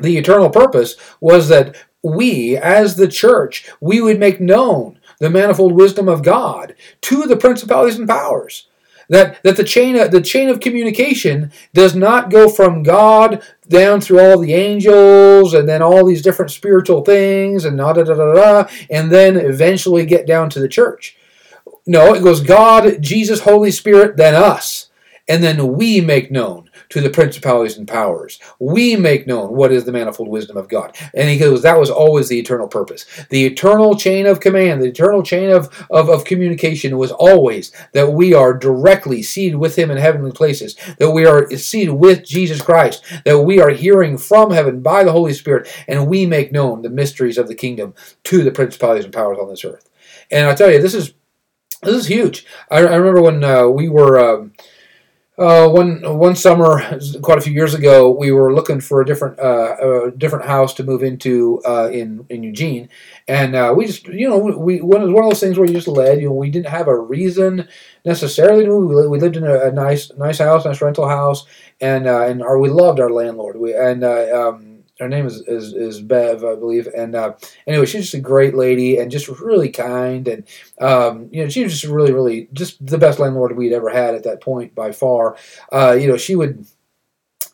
the 0.00 0.16
eternal 0.16 0.50
purpose 0.50 0.96
was 1.20 1.48
that 1.48 1.76
we, 2.02 2.56
as 2.56 2.96
the 2.96 3.08
church, 3.08 3.70
we 3.80 4.00
would 4.00 4.18
make 4.18 4.40
known 4.40 4.98
the 5.20 5.30
manifold 5.30 5.72
wisdom 5.72 6.08
of 6.08 6.22
God 6.22 6.74
to 7.02 7.22
the 7.26 7.36
principalities 7.36 7.98
and 7.98 8.08
powers. 8.08 8.68
That, 9.12 9.42
that 9.42 9.58
the 9.58 9.64
chain 9.64 9.96
of, 9.96 10.10
the 10.10 10.22
chain 10.22 10.48
of 10.48 10.58
communication 10.58 11.52
does 11.74 11.94
not 11.94 12.30
go 12.30 12.48
from 12.48 12.82
God 12.82 13.42
down 13.68 14.00
through 14.00 14.20
all 14.20 14.38
the 14.38 14.54
angels 14.54 15.52
and 15.52 15.68
then 15.68 15.82
all 15.82 16.06
these 16.06 16.22
different 16.22 16.50
spiritual 16.50 17.04
things 17.04 17.66
and 17.66 17.76
da 17.76 17.92
da 17.92 18.04
da 18.04 18.14
da 18.14 18.32
da 18.32 18.70
and 18.88 19.12
then 19.12 19.36
eventually 19.36 20.06
get 20.06 20.26
down 20.26 20.48
to 20.48 20.60
the 20.60 20.68
church. 20.68 21.14
No, 21.86 22.14
it 22.14 22.22
goes 22.22 22.40
God, 22.40 23.02
Jesus, 23.02 23.40
Holy 23.40 23.70
Spirit, 23.70 24.16
then 24.16 24.34
us. 24.34 24.88
And 25.32 25.42
then 25.42 25.78
we 25.78 26.02
make 26.02 26.30
known 26.30 26.68
to 26.90 27.00
the 27.00 27.08
principalities 27.08 27.78
and 27.78 27.88
powers. 27.88 28.38
We 28.58 28.96
make 28.96 29.26
known 29.26 29.56
what 29.56 29.72
is 29.72 29.86
the 29.86 29.92
manifold 29.92 30.28
wisdom 30.28 30.58
of 30.58 30.68
God. 30.68 30.94
And 31.14 31.30
he 31.30 31.38
goes, 31.38 31.62
that 31.62 31.80
was 31.80 31.88
always 31.88 32.28
the 32.28 32.38
eternal 32.38 32.68
purpose. 32.68 33.06
The 33.30 33.46
eternal 33.46 33.96
chain 33.96 34.26
of 34.26 34.40
command, 34.40 34.82
the 34.82 34.88
eternal 34.88 35.22
chain 35.22 35.48
of, 35.48 35.86
of, 35.88 36.10
of 36.10 36.26
communication 36.26 36.98
was 36.98 37.12
always 37.12 37.72
that 37.94 38.12
we 38.12 38.34
are 38.34 38.52
directly 38.52 39.22
seated 39.22 39.56
with 39.56 39.74
him 39.76 39.90
in 39.90 39.96
heavenly 39.96 40.32
places, 40.32 40.76
that 40.98 41.12
we 41.12 41.24
are 41.24 41.50
seated 41.52 41.94
with 41.94 42.26
Jesus 42.26 42.60
Christ, 42.60 43.02
that 43.24 43.38
we 43.38 43.58
are 43.58 43.70
hearing 43.70 44.18
from 44.18 44.50
heaven 44.50 44.82
by 44.82 45.02
the 45.02 45.12
Holy 45.12 45.32
Spirit, 45.32 45.66
and 45.88 46.08
we 46.08 46.26
make 46.26 46.52
known 46.52 46.82
the 46.82 46.90
mysteries 46.90 47.38
of 47.38 47.48
the 47.48 47.54
kingdom 47.54 47.94
to 48.24 48.44
the 48.44 48.52
principalities 48.52 49.06
and 49.06 49.14
powers 49.14 49.38
on 49.40 49.48
this 49.48 49.64
earth. 49.64 49.88
And 50.30 50.46
I 50.46 50.54
tell 50.54 50.70
you, 50.70 50.82
this 50.82 50.92
is 50.92 51.14
this 51.82 51.96
is 51.96 52.06
huge. 52.06 52.44
I, 52.70 52.80
I 52.80 52.96
remember 52.96 53.22
when 53.22 53.42
uh, 53.42 53.66
we 53.68 53.88
were. 53.88 54.20
Um, 54.20 54.52
uh, 55.38 55.66
one 55.66 56.02
one 56.18 56.36
summer, 56.36 56.98
quite 57.22 57.38
a 57.38 57.40
few 57.40 57.54
years 57.54 57.72
ago, 57.72 58.10
we 58.10 58.32
were 58.32 58.52
looking 58.52 58.80
for 58.80 59.00
a 59.00 59.06
different 59.06 59.38
uh, 59.40 60.08
a 60.08 60.10
different 60.10 60.44
house 60.44 60.74
to 60.74 60.84
move 60.84 61.02
into 61.02 61.62
uh, 61.64 61.88
in 61.90 62.26
in 62.28 62.42
Eugene, 62.42 62.90
and 63.26 63.54
uh, 63.54 63.72
we 63.74 63.86
just 63.86 64.06
you 64.08 64.28
know 64.28 64.36
we 64.36 64.82
one 64.82 65.00
of 65.00 65.10
one 65.10 65.24
of 65.24 65.30
those 65.30 65.40
things 65.40 65.58
where 65.58 65.66
you 65.66 65.72
just 65.72 65.88
led. 65.88 66.20
You 66.20 66.28
know, 66.28 66.34
we 66.34 66.50
didn't 66.50 66.68
have 66.68 66.86
a 66.86 66.98
reason 66.98 67.66
necessarily 68.04 68.64
to 68.64 68.70
move. 68.70 69.10
We 69.10 69.18
lived 69.18 69.36
in 69.38 69.44
a, 69.44 69.68
a 69.68 69.72
nice 69.72 70.12
nice 70.18 70.38
house, 70.38 70.66
nice 70.66 70.82
rental 70.82 71.08
house, 71.08 71.46
and 71.80 72.06
uh, 72.06 72.26
and 72.26 72.42
our, 72.42 72.58
we 72.58 72.68
loved 72.68 73.00
our 73.00 73.10
landlord. 73.10 73.56
We 73.56 73.74
and 73.74 74.04
uh, 74.04 74.50
um, 74.50 74.71
her 75.02 75.08
name 75.08 75.26
is, 75.26 75.40
is, 75.46 75.72
is 75.74 76.00
Bev, 76.00 76.44
I 76.44 76.54
believe. 76.54 76.88
And 76.96 77.14
uh, 77.14 77.34
anyway, 77.66 77.86
she's 77.86 78.02
just 78.02 78.14
a 78.14 78.20
great 78.20 78.54
lady 78.54 78.98
and 78.98 79.10
just 79.10 79.28
really 79.28 79.70
kind. 79.70 80.26
And, 80.28 80.44
um, 80.80 81.28
you 81.32 81.42
know, 81.42 81.48
she 81.48 81.62
was 81.62 81.72
just 81.72 81.92
really, 81.92 82.12
really 82.12 82.48
just 82.52 82.84
the 82.84 82.98
best 82.98 83.18
landlord 83.18 83.56
we'd 83.56 83.72
ever 83.72 83.90
had 83.90 84.14
at 84.14 84.24
that 84.24 84.40
point 84.40 84.74
by 84.74 84.92
far. 84.92 85.36
Uh, 85.70 85.92
you 85.92 86.06
know, 86.06 86.16
she 86.16 86.36
would 86.36 86.66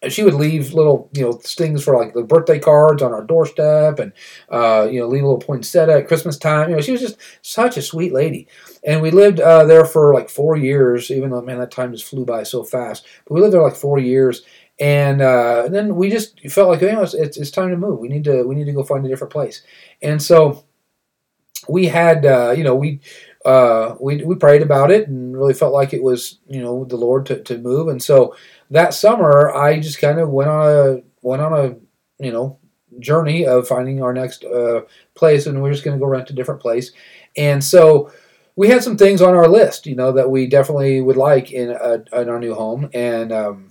she 0.09 0.23
would 0.23 0.35
leave 0.35 0.75
little, 0.75 1.11
you 1.13 1.23
know, 1.23 1.33
things 1.33 1.83
for 1.83 1.97
like 1.97 2.15
the 2.15 2.23
birthday 2.23 2.59
cards 2.59 3.03
on 3.03 3.13
our 3.13 3.25
doorstep, 3.25 3.99
and 3.99 4.13
uh, 4.49 4.87
you 4.91 5.01
know, 5.01 5.09
leave 5.09 5.23
a 5.23 5.27
little 5.27 5.41
poinsettia 5.41 5.99
at 5.99 6.09
Christmas 6.09 6.39
time. 6.39 6.71
You 6.71 6.77
know, 6.77 6.83
she 6.83 6.93
was 6.93 7.01
just 7.01 7.17
such 7.43 7.77
a 7.77 7.83
sweet 7.83 8.13
lady, 8.13 8.47
and 8.85 9.03
we 9.03 9.11
lived 9.11 9.41
uh, 9.41 9.65
there 9.65 9.85
for 9.85 10.15
like 10.15 10.31
four 10.31 10.57
years. 10.57 11.11
Even 11.11 11.31
though, 11.31 11.43
man, 11.43 11.59
that 11.59 11.73
time 11.73 11.93
just 11.93 12.05
flew 12.05 12.25
by 12.25 12.45
so 12.45 12.63
fast. 12.63 13.07
But 13.27 13.35
we 13.35 13.41
lived 13.41 13.55
there 13.55 13.63
like 13.63 13.75
four 13.75 13.99
years, 13.99 14.43
and, 14.81 15.21
uh, 15.21 15.69
then 15.69 15.97
we 15.97 16.11
just 16.11 16.41
felt 16.51 16.69
like, 16.69 16.81
you 16.81 16.93
know, 16.93 17.03
it's, 17.03 17.15
it's, 17.15 17.37
it's 17.37 17.51
time 17.51 17.71
to 17.71 17.77
move. 17.77 17.99
We 17.99 18.09
need 18.09 18.25
to 18.25 18.45
we 18.45 18.55
need 18.55 18.67
to 18.67 18.73
go 18.73 18.85
find 18.85 19.05
a 19.05 19.09
different 19.09 19.33
place, 19.33 19.63
and 20.03 20.23
so 20.23 20.65
we 21.69 21.87
had, 21.87 22.25
uh, 22.25 22.55
you 22.57 22.65
know, 22.65 22.75
we 22.75 23.01
uh, 23.45 23.95
we 24.01 24.25
we 24.25 24.35
prayed 24.35 24.63
about 24.63 24.91
it 24.91 25.09
and 25.09 25.37
really 25.37 25.55
felt 25.55 25.73
like 25.73 25.93
it 25.93 26.03
was 26.03 26.39
you 26.49 26.61
know 26.61 26.85
the 26.85 26.97
Lord 26.97 27.27
to, 27.27 27.43
to 27.45 27.59
move. 27.59 27.89
And 27.89 28.03
so 28.03 28.35
that 28.71 28.95
summer, 28.95 29.51
I 29.55 29.79
just 29.81 30.01
kind 30.01 30.19
of 30.19 30.31
went 30.31 30.51
on 30.51 30.71
a 30.71 31.03
went 31.23 31.43
on 31.43 31.53
a 31.53 32.25
you 32.25 32.33
know 32.33 32.59
journey 32.99 33.47
of 33.47 33.69
finding 33.69 34.03
our 34.03 34.13
next 34.13 34.45
uh, 34.45 34.83
place, 35.15 35.47
and 35.47 35.63
we 35.63 35.69
are 35.69 35.73
just 35.73 35.85
going 35.85 35.97
to 35.97 36.01
go 36.01 36.09
rent 36.09 36.31
a 36.31 36.35
different 36.35 36.61
place. 36.61 36.93
And 37.37 37.63
so 37.63 38.13
we 38.57 38.69
had 38.69 38.83
some 38.83 38.97
things 38.97 39.23
on 39.23 39.35
our 39.35 39.47
list, 39.49 39.87
you 39.87 39.95
know, 39.95 40.11
that 40.13 40.31
we 40.31 40.49
definitely 40.49 41.01
would 41.01 41.17
like 41.17 41.53
in 41.53 41.71
a, 41.71 42.21
in 42.21 42.29
our 42.29 42.41
new 42.41 42.55
home, 42.55 42.91
and 42.93 43.31
um, 43.33 43.69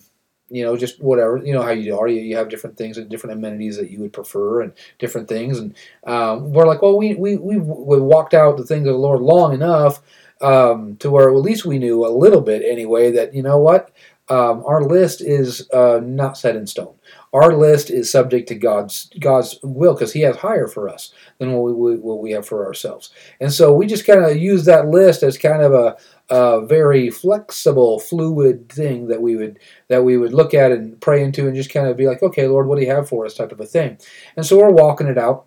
you 0.50 0.64
know, 0.64 0.78
just 0.78 1.02
whatever, 1.02 1.38
you 1.38 1.54
know 1.54 1.62
how 1.62 1.72
you 1.72 1.98
are. 1.98 2.08
You, 2.08 2.22
you 2.22 2.38
have 2.38 2.50
different 2.50 2.78
things 2.78 2.98
and 2.98 3.10
different 3.10 3.38
amenities 3.38 3.78
that 3.78 3.90
you 3.90 4.00
would 4.00 4.14
prefer 4.14 4.62
and 4.62 4.74
different 5.00 5.28
things. 5.28 5.60
And 5.60 5.76
um, 6.06 6.54
we're 6.54 6.68
like, 6.68 6.82
well, 6.82 6.98
we, 6.98 7.16
we, 7.16 7.36
we, 7.36 7.58
we 7.58 8.00
walked 8.00 8.34
out 8.34 8.58
the 8.58 8.66
things 8.66 8.88
of 8.88 8.94
the 8.94 9.00
Lord 9.00 9.22
long 9.22 9.54
enough 9.54 10.02
um, 10.42 10.96
to 10.98 11.12
where 11.12 11.30
at 11.30 11.36
least 11.36 11.66
we 11.66 11.80
knew 11.80 12.06
a 12.06 12.10
little 12.10 12.42
bit 12.42 12.64
anyway 12.64 13.12
that, 13.12 13.34
you 13.34 13.42
know 13.42 13.58
what, 13.58 13.92
um, 14.30 14.64
our 14.66 14.84
list 14.84 15.22
is 15.22 15.70
uh, 15.72 16.02
not 16.04 16.38
set 16.38 16.56
in 16.56 16.68
stone. 16.68 16.96
Our 17.34 17.54
list 17.54 17.90
is 17.90 18.12
subject 18.12 18.48
to 18.50 18.56
God's 18.56 19.10
God's 19.20 19.58
will 19.64 19.94
because 19.94 20.12
He 20.14 20.22
has 20.22 20.38
higher 20.38 20.68
for 20.68 20.90
us 20.90 21.14
than 21.38 21.54
what 21.54 21.76
we, 21.76 21.96
what 21.96 22.20
we 22.20 22.32
have 22.32 22.46
for 22.46 22.66
ourselves. 22.66 23.12
And 23.40 23.54
so 23.54 23.74
we 23.74 23.86
just 23.86 24.06
kind 24.06 24.24
of 24.24 24.36
use 24.36 24.66
that 24.66 24.88
list 24.88 25.24
as 25.24 25.38
kind 25.38 25.62
of 25.62 25.74
a, 25.74 25.98
a 26.30 26.66
very 26.66 27.10
flexible, 27.10 28.00
fluid 28.00 28.70
thing 28.70 29.08
that 29.08 29.22
we 29.22 29.36
would 29.36 29.60
that 29.88 30.04
we 30.04 30.18
would 30.18 30.34
look 30.34 30.54
at 30.54 30.72
and 30.72 31.00
pray 31.00 31.24
into, 31.24 31.48
and 31.48 31.56
just 31.56 31.72
kind 31.74 31.88
of 31.88 31.98
be 31.98 32.08
like, 32.08 32.22
okay, 32.24 32.48
Lord, 32.48 32.68
what 32.68 32.78
do 32.78 32.86
you 32.86 32.92
have 32.92 33.08
for 33.08 33.26
us, 33.26 33.34
type 33.34 33.52
of 33.52 33.60
a 33.60 33.66
thing. 33.66 33.98
And 34.36 34.46
so 34.46 34.58
we're 34.58 34.72
walking 34.72 35.08
it 35.08 35.18
out. 35.18 35.46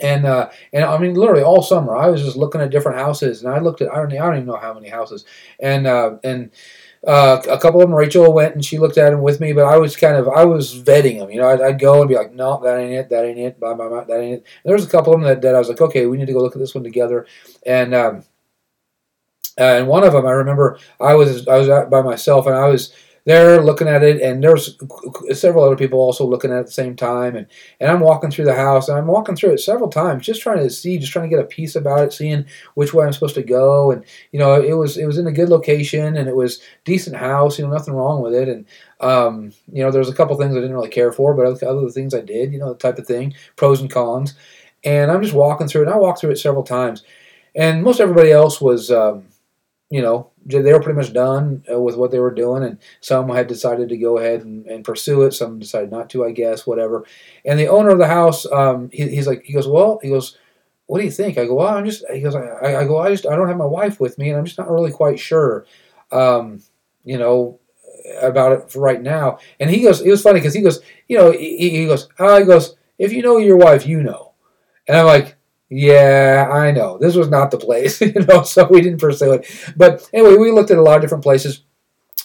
And 0.00 0.26
uh, 0.26 0.50
and 0.72 0.84
I 0.84 0.98
mean, 0.98 1.14
literally 1.14 1.42
all 1.42 1.62
summer, 1.62 1.96
I 1.96 2.08
was 2.08 2.22
just 2.22 2.36
looking 2.36 2.60
at 2.60 2.70
different 2.70 2.98
houses, 2.98 3.42
and 3.42 3.52
I 3.52 3.60
looked 3.60 3.80
at 3.80 3.92
I 3.92 3.96
don't 3.96 4.12
I 4.12 4.16
don't 4.16 4.34
even 4.34 4.46
know 4.46 4.56
how 4.56 4.74
many 4.74 4.88
houses, 4.88 5.24
and 5.58 5.86
uh, 5.86 6.16
and 6.22 6.50
uh, 7.06 7.40
a 7.48 7.58
couple 7.58 7.80
of 7.80 7.88
them, 7.88 7.94
Rachel 7.94 8.32
went 8.32 8.54
and 8.54 8.64
she 8.64 8.78
looked 8.78 8.98
at 8.98 9.10
them 9.10 9.22
with 9.22 9.40
me, 9.40 9.52
but 9.52 9.64
I 9.64 9.78
was 9.78 9.94
kind 9.94 10.16
of 10.16 10.28
I 10.28 10.44
was 10.44 10.74
vetting 10.74 11.20
them. 11.20 11.30
You 11.30 11.40
know, 11.40 11.48
I'd, 11.48 11.60
I'd 11.60 11.78
go 11.78 12.00
and 12.00 12.08
be 12.08 12.16
like, 12.16 12.32
no, 12.32 12.60
that 12.64 12.78
ain't 12.78 12.92
it, 12.92 13.08
that 13.10 13.24
ain't 13.24 13.38
it, 13.38 13.60
blah, 13.60 13.74
blah, 13.74 13.88
blah, 13.88 14.04
that 14.04 14.20
ain't 14.20 14.34
it. 14.34 14.36
And 14.36 14.44
there 14.64 14.74
was 14.74 14.84
a 14.84 14.90
couple 14.90 15.14
of 15.14 15.20
them 15.20 15.28
that, 15.28 15.40
that 15.42 15.54
I 15.54 15.58
was 15.58 15.68
like, 15.68 15.80
okay, 15.80 16.06
we 16.06 16.16
need 16.16 16.26
to 16.26 16.32
go 16.32 16.40
look 16.40 16.56
at 16.56 16.58
this 16.58 16.74
one 16.74 16.82
together. 16.82 17.26
And 17.64 17.94
um, 17.94 18.24
and 19.56 19.88
one 19.88 20.04
of 20.04 20.12
them, 20.12 20.26
I 20.26 20.32
remember 20.32 20.78
I 21.00 21.14
was 21.14 21.46
I 21.48 21.58
was 21.58 21.68
by 21.90 22.02
myself 22.02 22.46
and 22.46 22.54
I 22.54 22.68
was 22.68 22.92
there 23.26 23.60
looking 23.60 23.88
at 23.88 24.04
it, 24.04 24.22
and 24.22 24.42
there's 24.42 24.78
several 25.32 25.64
other 25.64 25.74
people 25.74 25.98
also 25.98 26.24
looking 26.24 26.52
at 26.52 26.58
it 26.58 26.60
at 26.60 26.66
the 26.66 26.72
same 26.72 26.94
time, 26.94 27.34
and, 27.34 27.48
and 27.80 27.90
I'm 27.90 27.98
walking 27.98 28.30
through 28.30 28.44
the 28.44 28.54
house, 28.54 28.88
and 28.88 28.96
I'm 28.96 29.08
walking 29.08 29.34
through 29.34 29.52
it 29.52 29.58
several 29.58 29.88
times, 29.88 30.24
just 30.24 30.40
trying 30.40 30.58
to 30.58 30.70
see, 30.70 30.96
just 30.96 31.12
trying 31.12 31.28
to 31.28 31.36
get 31.36 31.44
a 31.44 31.48
peace 31.48 31.74
about 31.74 32.04
it, 32.04 32.12
seeing 32.12 32.46
which 32.74 32.94
way 32.94 33.04
I'm 33.04 33.12
supposed 33.12 33.34
to 33.34 33.42
go, 33.42 33.90
and 33.90 34.04
you 34.30 34.38
know, 34.38 34.54
it 34.54 34.74
was 34.74 34.96
it 34.96 35.06
was 35.06 35.18
in 35.18 35.26
a 35.26 35.32
good 35.32 35.48
location, 35.48 36.16
and 36.16 36.28
it 36.28 36.36
was 36.36 36.60
decent 36.84 37.16
house, 37.16 37.58
you 37.58 37.66
know, 37.66 37.72
nothing 37.72 37.94
wrong 37.94 38.22
with 38.22 38.32
it, 38.32 38.48
and 38.48 38.64
um, 39.00 39.52
you 39.72 39.82
know, 39.82 39.90
there's 39.90 40.08
a 40.08 40.14
couple 40.14 40.36
things 40.36 40.52
I 40.52 40.60
didn't 40.60 40.76
really 40.76 40.88
care 40.88 41.10
for, 41.12 41.34
but 41.34 41.46
other, 41.46 41.68
other 41.68 41.90
things 41.90 42.14
I 42.14 42.20
did, 42.20 42.52
you 42.52 42.60
know, 42.60 42.72
the 42.72 42.78
type 42.78 42.98
of 42.98 43.08
thing, 43.08 43.34
pros 43.56 43.80
and 43.80 43.90
cons, 43.90 44.34
and 44.84 45.10
I'm 45.10 45.20
just 45.22 45.34
walking 45.34 45.66
through 45.66 45.82
it, 45.82 45.86
and 45.86 45.94
I 45.94 45.98
walked 45.98 46.20
through 46.20 46.30
it 46.30 46.38
several 46.38 46.62
times, 46.62 47.02
and 47.56 47.82
most 47.82 47.98
everybody 47.98 48.30
else 48.30 48.60
was. 48.60 48.92
Um, 48.92 49.24
you 49.88 50.02
know, 50.02 50.30
they 50.44 50.72
were 50.72 50.82
pretty 50.82 50.98
much 50.98 51.12
done 51.12 51.64
uh, 51.72 51.80
with 51.80 51.96
what 51.96 52.10
they 52.10 52.18
were 52.18 52.34
doing, 52.34 52.64
and 52.64 52.78
some 53.00 53.28
had 53.28 53.46
decided 53.46 53.88
to 53.88 53.96
go 53.96 54.18
ahead 54.18 54.42
and, 54.42 54.66
and 54.66 54.84
pursue 54.84 55.22
it. 55.22 55.32
Some 55.32 55.60
decided 55.60 55.90
not 55.90 56.10
to, 56.10 56.24
I 56.24 56.32
guess, 56.32 56.66
whatever. 56.66 57.04
And 57.44 57.58
the 57.58 57.68
owner 57.68 57.90
of 57.90 57.98
the 57.98 58.08
house, 58.08 58.50
um, 58.50 58.90
he, 58.92 59.08
he's 59.08 59.28
like, 59.28 59.44
he 59.44 59.52
goes, 59.52 59.68
well, 59.68 60.00
he 60.02 60.08
goes, 60.08 60.36
what 60.86 60.98
do 60.98 61.04
you 61.04 61.10
think? 61.10 61.38
I 61.38 61.46
go, 61.46 61.54
well, 61.54 61.68
I'm 61.68 61.84
just, 61.84 62.04
he 62.12 62.20
goes, 62.20 62.34
I, 62.34 62.76
I 62.76 62.84
go, 62.84 62.98
I 62.98 63.10
just, 63.10 63.26
I 63.26 63.36
don't 63.36 63.48
have 63.48 63.56
my 63.56 63.64
wife 63.64 64.00
with 64.00 64.18
me, 64.18 64.30
and 64.30 64.38
I'm 64.38 64.44
just 64.44 64.58
not 64.58 64.70
really 64.70 64.92
quite 64.92 65.20
sure, 65.20 65.66
um, 66.10 66.62
you 67.04 67.18
know, 67.18 67.60
about 68.22 68.52
it 68.52 68.70
for 68.70 68.80
right 68.80 69.02
now. 69.02 69.38
And 69.60 69.70
he 69.70 69.82
goes, 69.82 70.00
it 70.00 70.10
was 70.10 70.22
funny 70.22 70.40
because 70.40 70.54
he 70.54 70.62
goes, 70.62 70.80
you 71.08 71.16
know, 71.16 71.30
he, 71.30 71.70
he 71.70 71.86
goes, 71.86 72.08
oh, 72.18 72.38
he 72.38 72.44
goes, 72.44 72.76
if 72.98 73.12
you 73.12 73.22
know 73.22 73.38
your 73.38 73.56
wife, 73.56 73.86
you 73.86 74.02
know. 74.02 74.32
And 74.88 74.96
I'm 74.96 75.06
like, 75.06 75.35
yeah, 75.68 76.48
I 76.50 76.70
know. 76.70 76.98
This 76.98 77.16
was 77.16 77.28
not 77.28 77.50
the 77.50 77.58
place, 77.58 78.00
you 78.00 78.12
know, 78.12 78.42
so 78.42 78.68
we 78.68 78.80
didn't 78.80 79.00
pursue 79.00 79.32
it. 79.32 79.72
But 79.76 80.08
anyway, 80.12 80.36
we 80.36 80.52
looked 80.52 80.70
at 80.70 80.78
a 80.78 80.82
lot 80.82 80.96
of 80.96 81.02
different 81.02 81.24
places. 81.24 81.62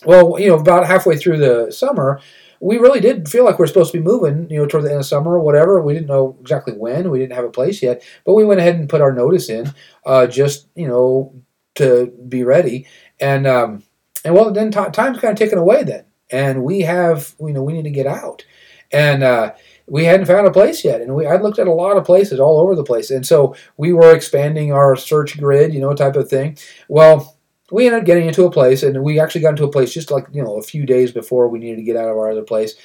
Well, 0.06 0.40
you 0.40 0.48
know, 0.48 0.60
about 0.60 0.88
halfway 0.88 1.18
through 1.18 1.38
the 1.38 1.72
summer, 1.72 2.20
we 2.60 2.78
really 2.78 3.00
did 3.00 3.28
feel 3.28 3.44
like 3.44 3.58
we 3.58 3.64
are 3.64 3.68
supposed 3.68 3.92
to 3.92 3.98
be 3.98 4.04
moving, 4.04 4.48
you 4.50 4.60
know, 4.60 4.68
toward 4.68 4.86
the 4.86 4.92
end 4.92 5.00
of 5.00 5.06
summer 5.06 5.34
or 5.34 5.40
whatever. 5.40 5.82
We 5.82 5.94
didn't 5.94 6.08
know 6.08 6.38
exactly 6.40 6.74
when. 6.74 7.10
We 7.10 7.20
didn't 7.20 7.34
have 7.36 7.46
a 7.46 7.50
place 7.50 7.82
yet, 7.82 8.04
but 8.26 8.36
we 8.36 8.46
went 8.46 8.60
ahead 8.60 8.76
and 8.76 8.90
put 8.90 9.02
our 9.02 9.12
notice 9.12 9.50
in, 9.50 9.74
uh, 10.06 10.28
just 10.28 10.68
you 10.76 10.88
know, 10.88 11.34
to 11.76 12.14
be 12.28 12.44
ready. 12.44 12.88
And 13.20 13.48
um, 13.48 13.84
and 14.24 14.36
well, 14.36 14.52
then 14.52 14.72
t- 14.72 14.80
time's 14.92 15.20
kind 15.20 15.32
of 15.32 15.38
taken 15.38 15.58
away 15.58 15.84
then, 15.84 16.06
and 16.30 16.64
we 16.64 16.82
have, 16.82 17.34
you 17.40 17.54
know, 17.54 17.64
we 17.64 17.74
need 17.74 17.84
to 17.84 17.92
get 17.92 18.08
out, 18.08 18.46
and. 18.92 19.24
Uh, 19.24 19.54
we 19.92 20.06
hadn't 20.06 20.26
found 20.26 20.48
a 20.48 20.52
place 20.52 20.86
yet, 20.86 21.02
and 21.02 21.14
we 21.14 21.28
I 21.28 21.36
looked 21.36 21.60
at 21.60 21.68
a 21.68 21.74
lot 21.74 21.98
of 21.98 22.06
places 22.06 22.40
all 22.40 22.62
over 22.62 22.76
the 22.76 22.84
place, 22.84 23.12
and 23.12 23.28
so 23.28 23.54
we 23.76 23.92
were 23.92 24.16
expanding 24.16 24.72
our 24.72 24.96
search 24.96 25.38
grid, 25.38 25.74
you 25.74 25.82
know, 25.82 25.94
type 25.94 26.16
of 26.16 26.30
thing. 26.30 26.58
Well, 26.88 27.38
we 27.74 27.88
ended 27.88 28.00
up 28.00 28.06
getting 28.06 28.26
into 28.26 28.46
a 28.46 28.52
place, 28.52 28.84
and 28.84 29.04
we 29.04 29.20
actually 29.20 29.42
got 29.42 29.50
into 29.50 29.66
a 29.66 29.72
place 29.72 29.94
just 29.94 30.10
like 30.10 30.28
you 30.32 30.42
know 30.42 30.58
a 30.58 30.62
few 30.62 30.86
days 30.86 31.12
before 31.12 31.50
we 31.50 31.60
needed 31.60 31.76
to 31.76 31.84
get 31.84 31.98
out 31.98 32.08
of 32.08 32.16
our 32.16 32.32
other 32.32 32.42
place, 32.42 32.76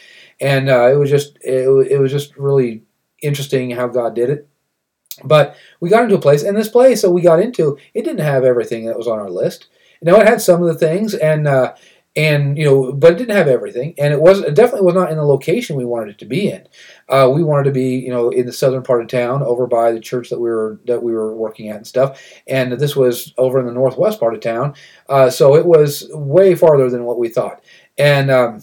and 0.40 0.68
uh, 0.68 0.90
it 0.92 0.96
was 0.96 1.08
just 1.08 1.38
it, 1.42 1.68
it 1.92 1.98
was 1.98 2.10
just 2.10 2.36
really 2.36 2.82
interesting 3.22 3.70
how 3.70 3.86
God 3.86 4.16
did 4.16 4.28
it. 4.28 4.48
But 5.22 5.54
we 5.78 5.88
got 5.88 6.02
into 6.02 6.16
a 6.16 6.20
place, 6.20 6.42
and 6.42 6.56
this 6.56 6.68
place 6.68 7.02
that 7.02 7.12
we 7.12 7.22
got 7.22 7.38
into, 7.38 7.78
it 7.94 8.02
didn't 8.02 8.26
have 8.26 8.42
everything 8.42 8.84
that 8.86 8.98
was 8.98 9.06
on 9.06 9.20
our 9.20 9.30
list. 9.30 9.68
You 10.02 10.10
know, 10.10 10.20
it 10.20 10.26
had 10.26 10.42
some 10.42 10.60
of 10.60 10.66
the 10.66 10.74
things, 10.74 11.14
and 11.14 11.46
uh, 11.46 11.74
and 12.16 12.56
you 12.56 12.64
know, 12.64 12.92
but 12.92 13.12
it 13.12 13.18
didn't 13.18 13.36
have 13.36 13.46
everything, 13.46 13.94
and 13.98 14.12
it 14.12 14.20
was 14.20 14.40
it 14.40 14.54
definitely 14.54 14.86
was 14.86 14.94
not 14.94 15.10
in 15.10 15.18
the 15.18 15.24
location 15.24 15.76
we 15.76 15.84
wanted 15.84 16.10
it 16.10 16.18
to 16.18 16.24
be 16.24 16.48
in. 16.48 16.66
Uh, 17.08 17.30
we 17.32 17.44
wanted 17.44 17.64
to 17.64 17.70
be, 17.70 17.96
you 17.96 18.10
know, 18.10 18.30
in 18.30 18.46
the 18.46 18.52
southern 18.52 18.82
part 18.82 19.02
of 19.02 19.08
town, 19.08 19.42
over 19.42 19.66
by 19.66 19.92
the 19.92 20.00
church 20.00 20.30
that 20.30 20.40
we 20.40 20.48
were 20.48 20.80
that 20.86 21.02
we 21.02 21.12
were 21.12 21.36
working 21.36 21.68
at 21.68 21.76
and 21.76 21.86
stuff. 21.86 22.20
And 22.46 22.72
this 22.72 22.96
was 22.96 23.34
over 23.36 23.60
in 23.60 23.66
the 23.66 23.72
northwest 23.72 24.18
part 24.18 24.34
of 24.34 24.40
town, 24.40 24.74
uh, 25.08 25.28
so 25.28 25.54
it 25.56 25.66
was 25.66 26.08
way 26.12 26.54
farther 26.54 26.88
than 26.88 27.04
what 27.04 27.18
we 27.18 27.28
thought. 27.28 27.62
And 27.98 28.30
um, 28.30 28.62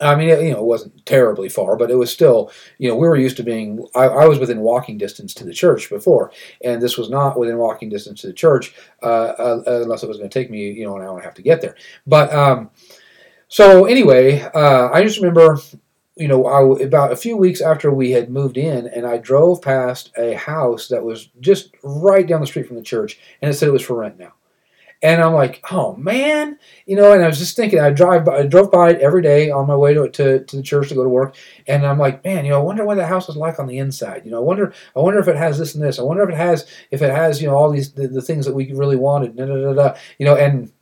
I 0.00 0.14
mean, 0.16 0.28
you 0.28 0.52
know, 0.52 0.58
it 0.58 0.64
wasn't 0.64 1.04
terribly 1.06 1.48
far, 1.48 1.76
but 1.76 1.90
it 1.90 1.96
was 1.96 2.10
still, 2.10 2.50
you 2.78 2.88
know, 2.88 2.96
we 2.96 3.06
were 3.06 3.16
used 3.16 3.36
to 3.36 3.42
being. 3.42 3.86
I, 3.94 4.04
I 4.04 4.26
was 4.26 4.38
within 4.38 4.60
walking 4.60 4.98
distance 4.98 5.34
to 5.34 5.44
the 5.44 5.52
church 5.52 5.90
before, 5.90 6.32
and 6.62 6.82
this 6.82 6.96
was 6.96 7.10
not 7.10 7.38
within 7.38 7.58
walking 7.58 7.90
distance 7.90 8.22
to 8.22 8.26
the 8.26 8.32
church, 8.32 8.74
uh, 9.02 9.06
uh, 9.06 9.62
unless 9.66 10.02
it 10.02 10.08
was 10.08 10.16
going 10.16 10.28
to 10.28 10.38
take 10.38 10.50
me, 10.50 10.70
you 10.70 10.84
know, 10.84 10.96
an 10.96 11.02
hour 11.02 11.12
and 11.12 11.20
a 11.20 11.24
half 11.24 11.34
to 11.34 11.42
get 11.42 11.60
there. 11.60 11.76
But 12.06 12.32
um, 12.32 12.70
so 13.48 13.84
anyway, 13.84 14.40
uh, 14.40 14.88
I 14.90 15.02
just 15.02 15.18
remember, 15.18 15.58
you 16.16 16.28
know, 16.28 16.46
I, 16.46 16.82
about 16.82 17.12
a 17.12 17.16
few 17.16 17.36
weeks 17.36 17.60
after 17.60 17.92
we 17.92 18.10
had 18.10 18.30
moved 18.30 18.56
in, 18.56 18.88
and 18.88 19.06
I 19.06 19.18
drove 19.18 19.62
past 19.62 20.12
a 20.16 20.34
house 20.34 20.88
that 20.88 21.04
was 21.04 21.28
just 21.40 21.70
right 21.82 22.26
down 22.26 22.40
the 22.40 22.46
street 22.46 22.66
from 22.66 22.76
the 22.76 22.82
church, 22.82 23.18
and 23.42 23.50
it 23.50 23.54
said 23.54 23.68
it 23.68 23.72
was 23.72 23.82
for 23.82 23.98
rent 23.98 24.18
now. 24.18 24.32
And 25.02 25.22
I'm 25.22 25.34
like, 25.34 25.62
oh 25.70 25.96
man, 25.96 26.58
you 26.86 26.96
know. 26.96 27.12
And 27.12 27.22
I 27.22 27.26
was 27.26 27.38
just 27.38 27.56
thinking, 27.56 27.78
I 27.78 27.90
drive, 27.90 28.24
by, 28.24 28.38
I 28.38 28.46
drove 28.46 28.70
by 28.70 28.90
it 28.90 29.00
every 29.00 29.22
day 29.22 29.50
on 29.50 29.66
my 29.66 29.76
way 29.76 29.92
to, 29.94 30.08
to, 30.08 30.44
to 30.44 30.56
the 30.56 30.62
church 30.62 30.88
to 30.88 30.94
go 30.94 31.02
to 31.02 31.08
work, 31.08 31.36
and 31.66 31.86
I'm 31.86 31.98
like, 31.98 32.24
man, 32.24 32.44
you 32.44 32.52
know, 32.52 32.60
I 32.60 32.62
wonder 32.62 32.84
what 32.84 32.96
the 32.96 33.06
house 33.06 33.28
is 33.28 33.36
like 33.36 33.58
on 33.58 33.66
the 33.66 33.78
inside. 33.78 34.22
You 34.24 34.30
know, 34.30 34.38
I 34.38 34.40
wonder, 34.40 34.72
I 34.96 35.00
wonder 35.00 35.20
if 35.20 35.28
it 35.28 35.36
has 35.36 35.58
this 35.58 35.74
and 35.74 35.84
this. 35.84 35.98
I 35.98 36.02
wonder 36.02 36.22
if 36.22 36.30
it 36.30 36.36
has, 36.36 36.66
if 36.90 37.02
it 37.02 37.10
has, 37.10 37.42
you 37.42 37.48
know, 37.48 37.54
all 37.54 37.70
these 37.70 37.92
the, 37.92 38.08
the 38.08 38.22
things 38.22 38.46
that 38.46 38.54
we 38.54 38.72
really 38.72 38.96
wanted. 38.96 39.36
Da, 39.36 39.44
da, 39.46 39.54
da, 39.54 39.72
da, 39.74 39.98
you 40.18 40.24
know, 40.24 40.36
and 40.36 40.72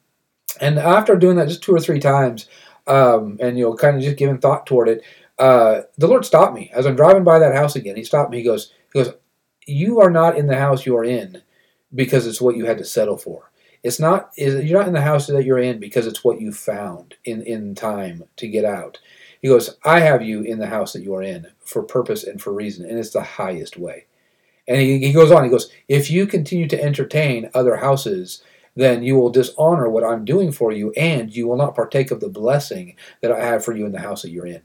and 0.61 0.79
after 0.79 1.17
doing 1.17 1.37
that 1.37 1.49
just 1.49 1.63
two 1.63 1.75
or 1.75 1.81
three 1.81 2.01
times, 2.01 2.49
um, 2.87 3.39
and 3.41 3.59
you 3.59 3.65
know, 3.65 3.75
kind 3.75 3.97
of 3.97 4.03
just 4.03 4.17
giving 4.17 4.39
thought 4.39 4.67
toward 4.67 4.89
it, 4.89 5.03
uh, 5.39 5.83
the 5.99 6.07
Lord 6.07 6.25
stopped 6.25 6.55
me 6.55 6.71
as 6.75 6.87
I'm 6.87 6.97
driving 6.97 7.25
by 7.25 7.39
that 7.39 7.55
house 7.55 7.75
again. 7.75 7.97
He 7.97 8.05
stopped 8.05 8.31
me. 8.31 8.39
He 8.39 8.45
goes, 8.45 8.73
he 8.93 9.03
goes, 9.03 9.15
you 9.67 10.01
are 10.01 10.11
not 10.11 10.37
in 10.37 10.47
the 10.47 10.57
house 10.57 10.87
you 10.87 10.97
are 10.97 11.05
in 11.05 11.43
because 11.95 12.27
it's 12.27 12.41
what 12.41 12.57
you 12.57 12.67
had 12.67 12.79
to 12.79 12.85
settle 12.85 13.17
for 13.17 13.51
it's 13.83 14.01
not 14.01 14.31
you're 14.37 14.79
not 14.79 14.87
in 14.89 14.95
the 14.95 15.01
house 15.01 15.27
that 15.27 15.45
you're 15.45 15.59
in 15.59 15.79
because 15.79 16.07
it's 16.07 16.25
what 16.25 16.41
you 16.41 16.53
found 16.53 17.15
in 17.25 17.43
in 17.43 17.75
time 17.75 18.25
to 18.37 18.49
get 18.49 18.65
out. 18.65 18.99
He 19.41 19.49
goes, 19.49 19.77
I 19.85 20.01
have 20.01 20.23
you 20.23 20.43
in 20.43 20.59
the 20.59 20.69
house 20.69 20.93
that 20.93 21.03
you 21.03 21.15
are 21.15 21.23
in 21.23 21.49
for 21.65 21.83
purpose 21.83 22.23
and 22.23 22.41
for 22.41 22.53
reason, 22.53 22.89
and 22.89 22.99
it's 22.99 23.11
the 23.11 23.23
highest 23.23 23.77
way. 23.77 24.07
And 24.69 24.81
he, 24.81 24.99
he 25.01 25.13
goes 25.13 25.33
on, 25.33 25.43
he 25.43 25.51
goes, 25.51 25.73
if 25.89 26.09
you 26.09 26.27
continue 26.27 26.69
to 26.69 26.81
entertain 26.81 27.51
other 27.53 27.77
houses 27.77 28.45
then 28.75 29.03
you 29.03 29.17
will 29.17 29.31
dishonor 29.31 29.89
what 29.89 30.05
I'm 30.05 30.25
doing 30.25 30.53
for 30.53 30.73
you, 30.73 30.93
and 30.93 31.35
you 31.35 31.47
will 31.47 31.57
not 31.57 31.75
partake 31.75 32.11
of 32.11 32.21
the 32.21 32.29
blessing 32.29 32.97
that 33.21 33.33
I 33.33 33.45
have 33.45 33.65
for 33.65 33.77
you 33.77 33.87
in 33.87 33.93
the 33.93 34.01
house 34.01 34.23
that 34.23 34.31
you're 34.31 34.47
in. 34.47 34.63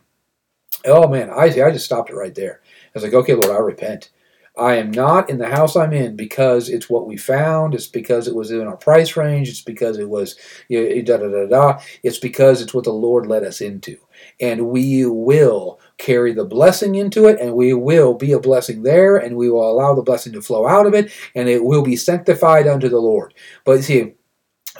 Oh 0.86 1.08
man, 1.08 1.30
I 1.30 1.46
I 1.46 1.72
just 1.72 1.86
stopped 1.86 2.10
it 2.10 2.16
right 2.16 2.34
there. 2.34 2.62
I 2.64 2.90
was 2.94 3.04
like, 3.04 3.14
okay, 3.14 3.34
Lord, 3.34 3.56
I 3.56 3.60
repent. 3.60 4.10
I 4.58 4.76
am 4.76 4.92
not 4.92 5.30
in 5.30 5.38
the 5.38 5.48
house 5.48 5.76
I'm 5.76 5.94
in 5.94 6.16
because 6.16 6.70
it's 6.70 6.90
what 6.90 7.08
we 7.08 7.18
found. 7.18 7.74
It's 7.74 7.88
because 7.88 8.28
it 8.28 8.36
was 8.36 8.52
in 8.52 8.62
our 8.62 8.78
price 8.78 9.16
range. 9.16 9.50
It's 9.50 9.62
because 9.62 9.98
it 9.98 10.10
was 10.10 10.36
you 10.68 10.96
know, 10.96 11.02
da 11.04 11.18
da 11.18 11.28
da 11.30 11.46
da. 11.48 11.80
It's 12.04 12.20
because 12.20 12.62
it's 12.62 12.74
what 12.74 12.84
the 12.86 12.92
Lord 12.92 13.28
led 13.28 13.44
us 13.44 13.62
into, 13.62 13.98
and 14.40 14.68
we 14.68 15.06
will 15.06 15.80
carry 15.98 16.34
the 16.34 16.46
blessing 16.46 16.96
into 16.96 17.28
it, 17.28 17.40
and 17.40 17.54
we 17.54 17.74
will 17.74 18.14
be 18.14 18.32
a 18.32 18.40
blessing 18.40 18.84
there, 18.84 19.18
and 19.18 19.36
we 19.36 19.50
will 19.50 19.70
allow 19.70 19.94
the 19.94 20.02
blessing 20.02 20.34
to 20.34 20.42
flow 20.42 20.68
out 20.68 20.86
of 20.86 20.94
it, 20.94 21.12
and 21.36 21.50
it 21.50 21.64
will 21.64 21.84
be 21.84 21.96
sanctified 21.96 22.68
unto 22.68 22.90
the 22.90 23.00
Lord. 23.00 23.34
But 23.66 23.84
see, 23.84 24.14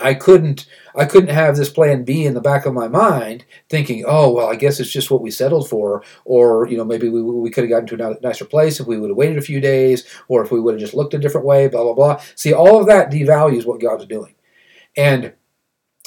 I 0.02 0.14
couldn't 0.14 0.66
I 0.96 1.06
couldn't 1.06 1.30
have 1.30 1.56
this 1.56 1.70
plan 1.70 2.04
B 2.04 2.26
in 2.26 2.34
the 2.34 2.42
back 2.42 2.66
of 2.66 2.74
my 2.74 2.88
mind 2.88 3.46
thinking, 3.70 4.04
oh 4.08 4.32
well, 4.34 4.48
I 4.48 4.56
guess 4.56 4.80
it's 4.80 4.92
just 4.92 5.12
what 5.12 5.22
we 5.22 5.32
settled 5.32 5.70
for, 5.70 6.04
or 6.26 6.68
you 6.68 6.78
know 6.78 6.86
maybe 6.86 7.10
we, 7.10 7.22
we 7.22 7.50
could 7.50 7.64
have 7.64 7.70
gotten 7.70 7.98
to 7.98 8.10
a 8.12 8.22
nicer 8.22 8.46
place 8.46 8.80
if 8.80 8.88
we 8.88 8.98
would 8.98 9.10
have 9.10 9.18
waited 9.18 9.38
a 9.38 9.42
few 9.42 9.62
days, 9.62 10.06
or 10.28 10.44
if 10.44 10.52
we 10.52 10.60
would 10.60 10.76
have 10.76 10.82
just 10.82 10.94
looked 10.94 11.14
a 11.14 11.20
different 11.20 11.46
way, 11.46 11.68
blah 11.68 11.84
blah 11.84 11.94
blah. 11.94 12.22
See, 12.36 12.54
all 12.54 12.80
of 12.80 12.88
that 12.88 13.12
devalues 13.12 13.66
what 13.66 13.82
God's 13.82 14.06
doing, 14.06 14.36
and 14.96 15.34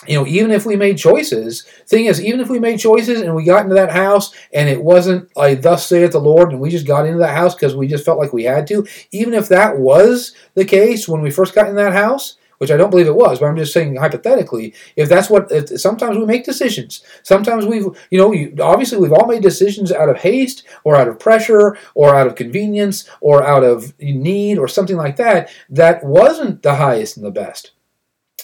you 0.07 0.19
know, 0.19 0.27
even 0.27 0.51
if 0.51 0.65
we 0.65 0.77
made 0.77 0.97
choices, 0.97 1.65
thing 1.87 2.07
is, 2.07 2.25
even 2.25 2.41
if 2.41 2.49
we 2.49 2.59
made 2.59 2.81
choices 2.81 3.21
and 3.21 3.35
we 3.35 3.45
got 3.45 3.65
into 3.65 3.75
that 3.75 3.91
house 3.91 4.33
and 4.53 4.69
it 4.69 4.83
wasn't 4.83 5.29
like 5.37 5.61
thus 5.61 5.87
saith 5.87 6.13
the 6.13 6.19
Lord, 6.19 6.53
and 6.53 6.61
we 6.61 6.71
just 6.71 6.87
got 6.87 7.07
into 7.07 7.19
that 7.19 7.37
house 7.37 7.55
because 7.55 7.77
we 7.77 7.87
just 7.87 8.05
felt 8.05 8.19
like 8.19 8.33
we 8.33 8.45
had 8.45 8.67
to, 8.69 8.87
even 9.13 9.35
if 9.35 9.49
that 9.49 9.79
was 9.79 10.35
the 10.55 10.65
case 10.65 11.07
when 11.07 11.21
we 11.21 11.31
first 11.31 11.55
got 11.55 11.69
in 11.69 11.75
that 11.77 11.93
house, 11.93 12.37
which 12.61 12.71
I 12.71 12.77
don't 12.77 12.91
believe 12.91 13.07
it 13.07 13.17
was, 13.17 13.39
but 13.39 13.47
I'm 13.47 13.57
just 13.57 13.73
saying 13.73 13.97
hypothetically, 13.97 14.75
if 14.95 15.09
that's 15.09 15.31
what, 15.31 15.51
if 15.51 15.81
sometimes 15.81 16.19
we 16.19 16.27
make 16.27 16.45
decisions. 16.45 17.03
Sometimes 17.23 17.65
we've, 17.65 17.87
you 18.11 18.19
know, 18.19 18.33
you, 18.33 18.55
obviously 18.61 18.99
we've 18.99 19.15
all 19.15 19.27
made 19.27 19.41
decisions 19.41 19.91
out 19.91 20.11
of 20.11 20.19
haste 20.19 20.65
or 20.85 20.95
out 20.95 21.09
of 21.09 21.19
pressure 21.19 21.79
or 21.95 22.15
out 22.15 22.27
of 22.27 22.35
convenience 22.35 23.09
or 23.23 23.43
out 23.43 23.65
of 23.65 23.99
need 23.99 24.59
or 24.59 24.69
something 24.69 24.97
like 24.97 25.17
that 25.17 25.51
that 25.71 26.05
wasn't 26.05 26.63
the 26.63 26.75
highest 26.75 27.17
and 27.17 27.25
the 27.25 27.31
best. 27.31 27.73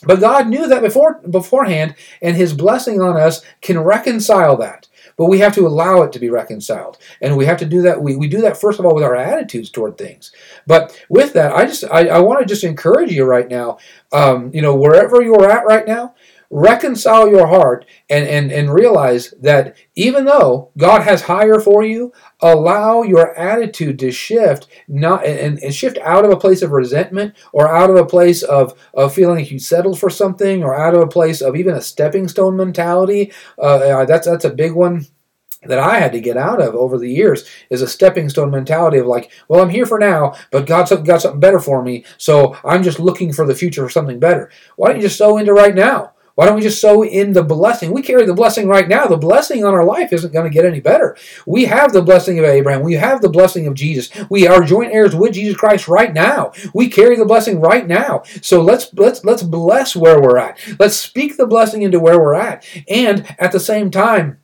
But 0.04 0.20
God 0.20 0.48
knew 0.48 0.68
that 0.68 0.82
before 0.82 1.20
beforehand, 1.28 1.94
and 2.20 2.36
His 2.36 2.52
blessing 2.52 3.00
on 3.00 3.16
us 3.16 3.42
can 3.60 3.78
reconcile 3.78 4.56
that. 4.58 4.88
But 5.16 5.26
we 5.26 5.38
have 5.38 5.54
to 5.54 5.66
allow 5.66 6.02
it 6.02 6.12
to 6.12 6.18
be 6.18 6.28
reconciled. 6.28 6.98
And 7.22 7.36
we 7.36 7.46
have 7.46 7.58
to 7.58 7.64
do 7.64 7.80
that. 7.82 8.02
We, 8.02 8.16
we 8.16 8.28
do 8.28 8.42
that, 8.42 8.60
first 8.60 8.78
of 8.78 8.84
all, 8.84 8.94
with 8.94 9.04
our 9.04 9.16
attitudes 9.16 9.70
toward 9.70 9.96
things. 9.96 10.30
But 10.66 11.02
with 11.08 11.32
that, 11.32 11.52
I 11.52 11.64
just 11.64 11.84
I, 11.84 12.08
I 12.08 12.18
want 12.18 12.40
to 12.40 12.46
just 12.46 12.64
encourage 12.64 13.12
you 13.12 13.24
right 13.24 13.48
now, 13.48 13.78
um, 14.12 14.50
you 14.52 14.60
know, 14.60 14.74
wherever 14.74 15.22
you're 15.22 15.50
at 15.50 15.64
right 15.64 15.86
now, 15.86 16.14
reconcile 16.50 17.28
your 17.28 17.46
heart 17.46 17.84
and, 18.08 18.26
and, 18.26 18.52
and 18.52 18.72
realize 18.72 19.34
that 19.40 19.76
even 19.94 20.24
though 20.24 20.70
God 20.76 21.02
has 21.02 21.22
higher 21.22 21.60
for 21.60 21.84
you, 21.84 22.12
allow 22.40 23.02
your 23.02 23.36
attitude 23.38 23.98
to 24.00 24.10
shift 24.10 24.68
not 24.88 25.24
and, 25.24 25.58
and 25.62 25.74
shift 25.74 25.98
out 25.98 26.24
of 26.24 26.30
a 26.30 26.36
place 26.36 26.62
of 26.62 26.70
resentment 26.70 27.34
or 27.52 27.74
out 27.74 27.90
of 27.90 27.96
a 27.96 28.06
place 28.06 28.42
of, 28.42 28.78
of 28.94 29.14
feeling 29.14 29.36
like 29.36 29.50
you 29.50 29.58
settled 29.58 29.98
for 29.98 30.10
something 30.10 30.62
or 30.62 30.78
out 30.78 30.94
of 30.94 31.00
a 31.00 31.06
place 31.06 31.40
of 31.40 31.56
even 31.56 31.74
a 31.74 31.80
stepping 31.80 32.28
stone 32.28 32.56
mentality. 32.56 33.32
Uh, 33.58 34.04
that's 34.04 34.26
that's 34.26 34.44
a 34.44 34.50
big 34.50 34.72
one 34.72 35.06
that 35.62 35.78
I 35.78 35.98
had 35.98 36.12
to 36.12 36.20
get 36.20 36.36
out 36.36 36.60
of 36.60 36.74
over 36.74 36.98
the 36.98 37.10
years 37.10 37.48
is 37.70 37.82
a 37.82 37.88
stepping 37.88 38.28
stone 38.28 38.50
mentality 38.50 38.98
of 38.98 39.06
like, 39.06 39.30
well, 39.48 39.62
I'm 39.62 39.70
here 39.70 39.86
for 39.86 39.98
now, 39.98 40.34
but 40.50 40.66
God's 40.66 40.92
got 40.92 41.22
something 41.22 41.40
better 41.40 41.60
for 41.60 41.82
me, 41.82 42.04
so 42.18 42.56
I'm 42.64 42.82
just 42.82 43.00
looking 43.00 43.32
for 43.32 43.46
the 43.46 43.54
future 43.54 43.82
for 43.82 43.90
something 43.90 44.18
better. 44.18 44.50
Why 44.76 44.88
don't 44.88 44.96
you 44.96 45.02
just 45.02 45.18
sow 45.18 45.38
into 45.38 45.52
right 45.52 45.74
now? 45.74 46.12
Why 46.36 46.44
don't 46.44 46.54
we 46.54 46.60
just 46.60 46.82
sow 46.82 47.02
in 47.02 47.32
the 47.32 47.42
blessing? 47.42 47.92
We 47.92 48.02
carry 48.02 48.26
the 48.26 48.34
blessing 48.34 48.68
right 48.68 48.86
now. 48.86 49.06
The 49.06 49.16
blessing 49.16 49.64
on 49.64 49.72
our 49.72 49.84
life 49.84 50.12
isn't 50.12 50.34
going 50.34 50.44
to 50.44 50.54
get 50.54 50.66
any 50.66 50.80
better. 50.80 51.16
We 51.46 51.64
have 51.64 51.94
the 51.94 52.02
blessing 52.02 52.38
of 52.38 52.44
Abraham. 52.44 52.82
We 52.82 52.92
have 52.94 53.22
the 53.22 53.30
blessing 53.30 53.66
of 53.66 53.72
Jesus. 53.72 54.10
We 54.28 54.46
are 54.46 54.62
joint 54.62 54.92
heirs 54.92 55.16
with 55.16 55.32
Jesus 55.32 55.56
Christ 55.56 55.88
right 55.88 56.12
now. 56.12 56.52
We 56.74 56.88
carry 56.88 57.16
the 57.16 57.24
blessing 57.24 57.58
right 57.58 57.86
now. 57.86 58.22
So 58.42 58.60
let's 58.60 58.92
let's 58.94 59.24
let's 59.24 59.42
bless 59.42 59.96
where 59.96 60.20
we're 60.20 60.36
at. 60.36 60.58
Let's 60.78 60.96
speak 60.96 61.38
the 61.38 61.46
blessing 61.46 61.80
into 61.80 61.98
where 61.98 62.20
we're 62.20 62.34
at. 62.34 62.66
And 62.86 63.34
at 63.38 63.52
the 63.52 63.60
same 63.60 63.90
time, 63.90 64.38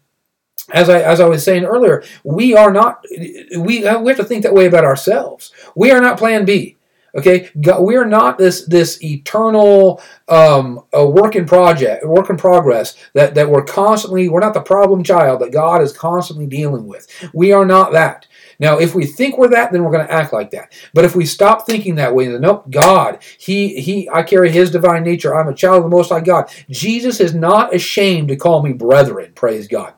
as 0.70 0.88
I, 0.88 1.02
as 1.02 1.20
I 1.20 1.28
was 1.28 1.44
saying 1.44 1.64
earlier, 1.64 2.02
we 2.24 2.56
are 2.56 2.72
not, 2.72 3.04
we, 3.10 3.58
we 3.58 3.82
have 3.82 4.16
to 4.16 4.24
think 4.24 4.44
that 4.44 4.54
way 4.54 4.66
about 4.66 4.84
ourselves. 4.84 5.52
We 5.74 5.90
are 5.90 6.00
not 6.00 6.18
plan 6.18 6.44
B. 6.46 6.78
Okay, 7.14 7.50
we 7.54 7.96
are 7.96 8.06
not 8.06 8.38
this 8.38 8.64
this 8.64 9.02
eternal 9.04 10.02
um, 10.28 10.82
a 10.94 11.06
work 11.06 11.36
in 11.36 11.44
project, 11.44 12.06
work 12.06 12.30
in 12.30 12.38
progress 12.38 12.96
that 13.12 13.34
that 13.34 13.50
we're 13.50 13.64
constantly. 13.64 14.30
We're 14.30 14.40
not 14.40 14.54
the 14.54 14.62
problem 14.62 15.04
child 15.04 15.40
that 15.40 15.52
God 15.52 15.82
is 15.82 15.92
constantly 15.92 16.46
dealing 16.46 16.86
with. 16.86 17.06
We 17.34 17.52
are 17.52 17.66
not 17.66 17.92
that. 17.92 18.26
Now, 18.58 18.78
if 18.78 18.94
we 18.94 19.04
think 19.04 19.36
we're 19.36 19.48
that, 19.48 19.72
then 19.72 19.84
we're 19.84 19.92
going 19.92 20.06
to 20.06 20.12
act 20.12 20.32
like 20.32 20.50
that. 20.52 20.72
But 20.94 21.04
if 21.04 21.14
we 21.14 21.26
stop 21.26 21.66
thinking 21.66 21.96
that 21.96 22.14
way, 22.14 22.28
then 22.28 22.40
nope, 22.40 22.70
God, 22.70 23.22
He 23.38 23.80
He, 23.80 24.08
I 24.08 24.22
carry 24.22 24.50
His 24.50 24.70
divine 24.70 25.02
nature. 25.02 25.34
I'm 25.34 25.48
a 25.48 25.54
child 25.54 25.78
of 25.78 25.82
the 25.84 25.96
Most 25.96 26.08
High 26.08 26.20
God. 26.20 26.50
Jesus 26.70 27.20
is 27.20 27.34
not 27.34 27.74
ashamed 27.74 28.28
to 28.28 28.36
call 28.36 28.62
me 28.62 28.72
brethren. 28.72 29.32
Praise 29.34 29.68
God. 29.68 29.94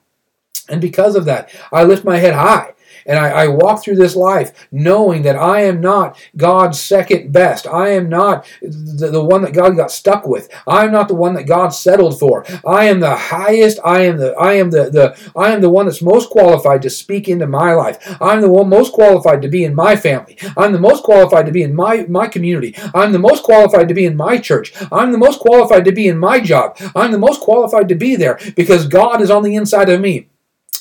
And 0.69 0.81
because 0.81 1.15
of 1.15 1.27
that, 1.27 1.51
I 1.73 1.85
lift 1.85 2.05
my 2.05 2.17
head 2.17 2.35
high. 2.35 2.74
And 3.07 3.19
I, 3.19 3.29
I, 3.29 3.49
walk 3.49 3.83
through 3.83 3.97
this 3.97 4.17
life 4.17 4.69
knowing 4.73 5.23
that 5.23 5.37
I 5.37 5.63
am 5.63 5.81
not 5.81 6.19
God's 6.37 6.81
second 6.81 7.33
best. 7.33 7.67
I 7.67 7.91
am 7.91 8.09
not 8.09 8.47
the, 8.63 9.11
the 9.11 9.25
one 9.25 9.43
that 9.43 9.53
God 9.53 9.77
got 9.77 9.91
stuck 9.91 10.27
with. 10.27 10.49
I 10.67 10.85
am 10.85 10.93
not 10.93 11.09
the 11.09 11.15
one 11.15 11.35
that 11.35 11.45
God 11.45 11.69
settled 11.69 12.19
for. 12.19 12.45
I 12.67 12.85
am 12.87 13.01
the 13.01 13.17
highest. 13.17 13.79
I 13.85 14.03
am 14.03 14.17
the 14.17 14.35
I 14.35 14.55
am 14.55 14.71
the, 14.71 14.91
the 14.91 15.33
I 15.37 15.53
am 15.53 15.61
the 15.61 15.71
one 15.71 15.87
that's 15.87 16.03
most 16.03 16.31
qualified 16.31 16.83
to 16.83 16.91
speak 16.91 17.29
into 17.29 17.47
my 17.47 17.73
life. 17.75 17.99
I'm 18.21 18.41
the 18.41 18.51
one 18.51 18.69
most 18.69 18.93
qualified 18.93 19.43
to 19.43 19.49
be 19.49 19.65
in 19.65 19.75
my 19.75 19.97
family. 19.97 20.37
I'm 20.57 20.73
the 20.73 20.79
most 20.79 21.03
qualified 21.03 21.47
to 21.47 21.53
be 21.53 21.63
in 21.63 21.75
my, 21.75 22.05
my 22.09 22.27
community. 22.27 22.75
I'm 22.95 23.13
the 23.13 23.19
most 23.19 23.43
qualified 23.43 23.89
to 23.89 23.95
be 23.95 24.05
in 24.05 24.17
my 24.17 24.39
church. 24.39 24.73
I'm 24.91 25.13
the 25.13 25.19
most 25.19 25.41
qualified 25.41 25.85
to 25.85 25.93
be 25.93 26.09
in 26.09 26.19
my 26.19 26.41
job. 26.41 26.77
I'm 26.95 27.13
the 27.13 27.19
most 27.19 27.41
qualified 27.41 27.89
to 27.89 27.95
be 27.95 28.17
there 28.17 28.39
because 28.57 28.87
God 28.87 29.21
is 29.21 29.31
on 29.31 29.43
the 29.43 29.57
inside 29.57 29.89
of 29.89 30.01
me 30.01 30.29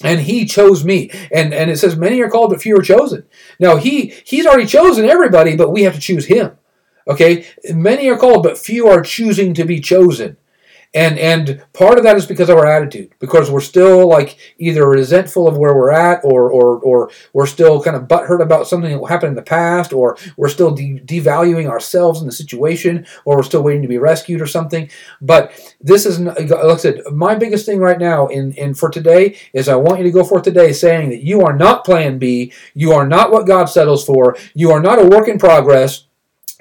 and 0.01 0.21
he 0.21 0.45
chose 0.45 0.83
me. 0.83 1.09
And 1.31 1.53
and 1.53 1.69
it 1.69 1.77
says 1.77 1.95
many 1.95 2.21
are 2.21 2.29
called 2.29 2.51
but 2.51 2.61
few 2.61 2.77
are 2.77 2.83
chosen. 2.83 3.25
Now 3.59 3.77
he 3.77 4.13
he's 4.23 4.45
already 4.45 4.65
chosen 4.65 5.05
everybody 5.05 5.55
but 5.55 5.71
we 5.71 5.83
have 5.83 5.95
to 5.95 5.99
choose 5.99 6.25
him. 6.25 6.51
Okay? 7.07 7.45
Many 7.69 8.09
are 8.09 8.17
called 8.17 8.43
but 8.43 8.57
few 8.57 8.87
are 8.87 9.01
choosing 9.01 9.53
to 9.55 9.65
be 9.65 9.79
chosen 9.79 10.37
and 10.93 11.17
and 11.17 11.63
part 11.73 11.97
of 11.97 12.03
that 12.03 12.15
is 12.15 12.25
because 12.25 12.49
of 12.49 12.57
our 12.57 12.67
attitude 12.67 13.11
because 13.19 13.49
we're 13.49 13.59
still 13.59 14.07
like 14.07 14.37
either 14.59 14.87
resentful 14.87 15.47
of 15.47 15.57
where 15.57 15.75
we're 15.75 15.91
at 15.91 16.23
or 16.23 16.51
or 16.51 16.79
or 16.79 17.09
we're 17.33 17.47
still 17.47 17.81
kind 17.81 17.95
of 17.95 18.03
butthurt 18.03 18.41
about 18.41 18.67
something 18.67 18.91
that 18.91 19.07
happened 19.07 19.29
in 19.29 19.35
the 19.35 19.41
past 19.41 19.91
or 19.91 20.17
we're 20.37 20.49
still 20.49 20.71
de- 20.71 20.99
devaluing 20.99 21.67
ourselves 21.67 22.21
in 22.21 22.27
the 22.27 22.31
situation 22.31 23.05
or 23.25 23.37
we're 23.37 23.43
still 23.43 23.63
waiting 23.63 23.81
to 23.81 23.87
be 23.87 23.97
rescued 23.97 24.41
or 24.41 24.47
something. 24.47 24.89
But 25.21 25.51
this 25.81 26.05
is 26.05 26.19
like 26.19 26.51
I 26.51 26.75
said 26.77 27.01
my 27.11 27.35
biggest 27.35 27.65
thing 27.65 27.79
right 27.79 27.99
now 27.99 28.27
in 28.27 28.53
in 28.53 28.73
for 28.75 28.89
today 28.89 29.37
is 29.53 29.69
I 29.69 29.75
want 29.75 29.99
you 29.99 30.03
to 30.05 30.11
go 30.11 30.23
forth 30.23 30.43
today 30.43 30.73
saying 30.73 31.09
that 31.09 31.23
you 31.23 31.41
are 31.41 31.53
not 31.53 31.85
plan 31.85 32.19
B 32.19 32.53
you 32.73 32.91
are 32.91 33.07
not 33.07 33.31
what 33.31 33.47
God 33.47 33.65
settles 33.65 34.05
for 34.05 34.37
you 34.53 34.71
are 34.71 34.81
not 34.81 34.99
a 34.99 35.07
work 35.07 35.27
in 35.27 35.39
progress 35.39 36.05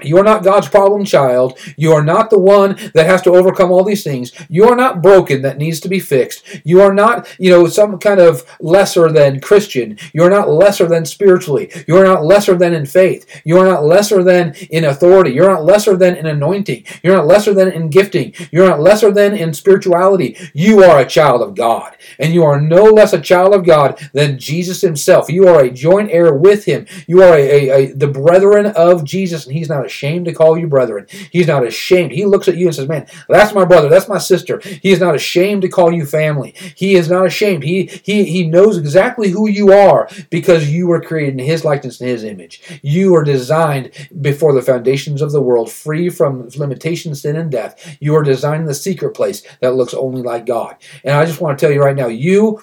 you 0.03 0.17
are 0.19 0.25
not 0.25 0.45
God's 0.45 0.69
problem 0.69 1.05
child. 1.05 1.59
You 1.77 1.93
are 1.93 2.03
not 2.03 2.31
the 2.31 2.39
one 2.39 2.77
that 2.95 3.07
has 3.07 3.23
to 3.23 3.31
overcome 3.31 3.71
all 3.71 3.85
these 3.85 4.05
things. 4.05 4.33
You 4.49 4.69
are 4.69 4.77
not 4.77 5.03
broken 5.03 5.43
that 5.43 5.59
needs 5.59 5.81
to 5.81 5.89
be 5.89 6.01
fixed. 6.01 6.45
You 6.65 6.81
are 6.81 6.95
not, 6.95 7.29
you 7.39 7.51
know, 7.51 7.67
some 7.67 7.99
kind 7.99 8.21
of 8.21 8.45
lesser 8.61 9.11
than 9.11 9.41
Christian. 9.41 9.99
You 10.13 10.25
are 10.25 10.31
not 10.31 10.49
lesser 10.49 10.87
than 10.87 11.05
spiritually. 11.05 11.71
You 11.87 11.97
are 11.99 12.05
not 12.05 12.25
lesser 12.25 12.57
than 12.57 12.75
in 12.75 12.87
faith. 12.87 13.27
You 13.45 13.59
are 13.59 13.67
not 13.67 13.85
lesser 13.85 14.23
than 14.23 14.55
in 14.71 14.85
authority. 14.85 15.33
You're 15.33 15.51
not 15.51 15.65
lesser 15.65 15.97
than 15.97 16.17
in 16.17 16.27
anointing. 16.27 16.85
You're 17.03 17.17
not 17.17 17.27
lesser 17.27 17.55
than 17.55 17.71
in 17.71 17.91
gifting. 17.91 18.35
You're 18.51 18.69
not 18.69 18.81
lesser 18.81 19.11
than 19.11 19.35
in 19.35 19.55
spirituality. 19.55 20.37
You 20.55 20.83
are 20.83 21.01
a 21.01 21.07
child 21.07 21.43
of 21.43 21.55
God. 21.55 21.97
And 22.19 22.33
you 22.33 22.45
are 22.45 22.61
no 22.61 22.85
less 22.85 23.13
a 23.13 23.21
child 23.21 23.55
of 23.55 23.65
God 23.65 23.99
than 24.13 24.39
Jesus 24.39 24.81
himself. 24.81 25.29
You 25.29 25.49
are 25.49 25.63
a 25.63 25.71
joint 25.71 26.11
heir 26.11 26.35
with 26.35 26.65
him. 26.65 26.87
You 27.07 27.23
are 27.23 27.35
a, 27.35 27.69
a, 27.69 27.71
a 27.71 27.93
the 27.93 28.09
brethren 28.09 28.67
of 28.67 29.05
Jesus, 29.05 29.47
and 29.47 29.55
he's 29.55 29.69
not 29.69 29.82
a 29.83 29.89
ashamed 29.93 30.25
to 30.27 30.33
call 30.33 30.59
you 30.59 30.67
brethren. 30.67 31.07
He's 31.31 31.47
not 31.47 31.67
ashamed. 31.67 32.13
He 32.13 32.25
looks 32.25 32.49
at 32.49 32.57
you 32.57 32.67
and 32.67 32.75
says, 32.75 32.89
Man, 32.89 33.07
that's 33.29 33.55
my 33.55 33.65
brother, 33.65 33.89
that's 33.89 34.09
my 34.09 34.19
sister. 34.19 34.61
He 34.61 34.91
is 34.91 35.01
not 35.01 35.15
ashamed 35.15 35.63
to 35.63 35.69
call 35.69 35.93
you 35.93 36.07
family. 36.07 36.55
He 36.75 36.95
is 36.95 37.09
not 37.09 37.27
ashamed. 37.27 37.63
He 37.63 37.87
he 38.03 38.25
he 38.25 38.49
knows 38.49 38.79
exactly 38.79 39.31
who 39.31 39.49
you 39.49 39.73
are 39.73 40.09
because 40.31 40.71
you 40.71 40.87
were 40.87 41.01
created 41.01 41.39
in 41.39 41.47
his 41.47 41.65
likeness 41.65 42.01
and 42.01 42.11
his 42.11 42.25
image. 42.25 42.63
You 42.83 43.15
are 43.15 43.25
designed 43.25 43.93
before 44.21 44.55
the 44.55 44.63
foundations 44.63 45.23
of 45.23 45.33
the 45.33 45.41
world, 45.43 45.71
free 45.71 46.09
from 46.09 46.49
limitation, 46.57 47.15
sin, 47.15 47.37
and 47.37 47.51
death. 47.51 47.97
You 48.01 48.17
are 48.17 48.23
designed 48.23 48.63
in 48.63 48.67
the 48.67 48.75
secret 48.75 49.11
place 49.11 49.43
that 49.61 49.75
looks 49.75 49.95
only 49.95 50.23
like 50.23 50.47
God. 50.47 50.77
And 51.05 51.15
I 51.15 51.27
just 51.27 51.41
want 51.41 51.59
to 51.59 51.65
tell 51.65 51.73
you 51.73 51.83
right 51.83 51.97
now, 51.97 52.09
you 52.09 52.63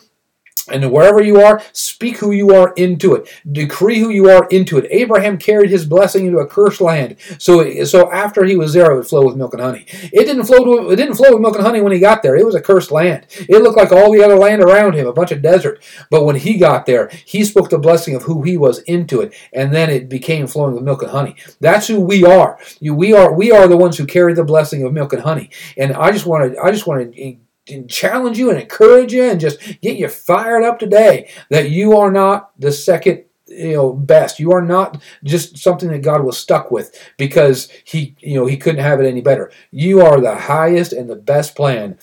and 0.67 0.91
wherever 0.91 1.21
you 1.21 1.41
are, 1.41 1.61
speak 1.73 2.17
who 2.17 2.31
you 2.31 2.53
are 2.53 2.73
into 2.75 3.15
it. 3.15 3.29
Decree 3.49 3.99
who 3.99 4.09
you 4.09 4.29
are 4.29 4.47
into 4.47 4.77
it. 4.77 4.87
Abraham 4.89 5.37
carried 5.37 5.69
his 5.69 5.85
blessing 5.85 6.25
into 6.25 6.39
a 6.39 6.47
cursed 6.47 6.81
land. 6.81 7.15
So, 7.37 7.83
so 7.85 8.11
after 8.11 8.43
he 8.43 8.55
was 8.55 8.73
there, 8.73 8.91
it 8.91 8.95
would 8.95 9.07
flow 9.07 9.25
with 9.25 9.35
milk 9.35 9.53
and 9.53 9.61
honey. 9.61 9.85
It 9.89 10.25
didn't 10.25 10.45
flow. 10.45 10.63
To, 10.63 10.89
it 10.91 10.95
didn't 10.95 11.15
flow 11.15 11.31
with 11.31 11.41
milk 11.41 11.55
and 11.55 11.65
honey 11.65 11.81
when 11.81 11.91
he 11.91 11.99
got 11.99 12.23
there. 12.23 12.35
It 12.35 12.45
was 12.45 12.55
a 12.55 12.61
cursed 12.61 12.91
land. 12.91 13.27
It 13.31 13.61
looked 13.61 13.77
like 13.77 13.91
all 13.91 14.11
the 14.11 14.23
other 14.23 14.35
land 14.35 14.61
around 14.61 14.93
him, 14.93 15.07
a 15.07 15.13
bunch 15.13 15.31
of 15.31 15.41
desert. 15.41 15.83
But 16.09 16.25
when 16.25 16.35
he 16.35 16.57
got 16.57 16.85
there, 16.85 17.09
he 17.25 17.43
spoke 17.43 17.69
the 17.69 17.77
blessing 17.77 18.15
of 18.15 18.23
who 18.23 18.43
he 18.43 18.57
was 18.57 18.79
into 18.79 19.21
it, 19.21 19.33
and 19.53 19.73
then 19.73 19.89
it 19.89 20.09
became 20.09 20.47
flowing 20.47 20.75
with 20.75 20.83
milk 20.83 21.01
and 21.01 21.11
honey. 21.11 21.35
That's 21.59 21.87
who 21.87 21.99
we 21.99 22.25
are. 22.25 22.59
You, 22.79 22.93
we 22.93 23.13
are. 23.13 23.33
We 23.33 23.51
are 23.51 23.67
the 23.67 23.77
ones 23.77 23.97
who 23.97 24.05
carry 24.05 24.33
the 24.33 24.43
blessing 24.43 24.83
of 24.83 24.93
milk 24.93 25.13
and 25.13 25.23
honey. 25.23 25.49
And 25.77 25.93
I 25.93 26.11
just 26.11 26.25
want 26.25 26.53
to. 26.53 26.59
I 26.61 26.71
just 26.71 26.87
want 26.87 27.13
to 27.13 27.37
and 27.71 27.89
challenge 27.89 28.37
you 28.37 28.49
and 28.49 28.59
encourage 28.59 29.13
you 29.13 29.23
and 29.23 29.39
just 29.39 29.59
get 29.81 29.97
you 29.97 30.07
fired 30.07 30.63
up 30.63 30.79
today 30.79 31.29
that 31.49 31.69
you 31.69 31.97
are 31.97 32.11
not 32.11 32.51
the 32.59 32.71
second 32.71 33.23
you 33.47 33.73
know 33.73 33.93
best. 33.93 34.39
You 34.39 34.51
are 34.53 34.61
not 34.61 35.01
just 35.23 35.57
something 35.57 35.89
that 35.89 36.03
god 36.03 36.23
was 36.23 36.37
stuck 36.37 36.71
with 36.71 36.95
because 37.17 37.69
he 37.83 38.15
you 38.19 38.35
know 38.35 38.45
he 38.45 38.57
couldn't 38.57 38.83
have 38.83 38.99
it 38.99 39.07
any 39.07 39.21
better. 39.21 39.51
You 39.71 40.01
are 40.01 40.21
the 40.21 40.35
highest 40.35 40.93
and 40.93 41.09
the 41.09 41.15
best 41.15 41.55
plan 41.55 41.97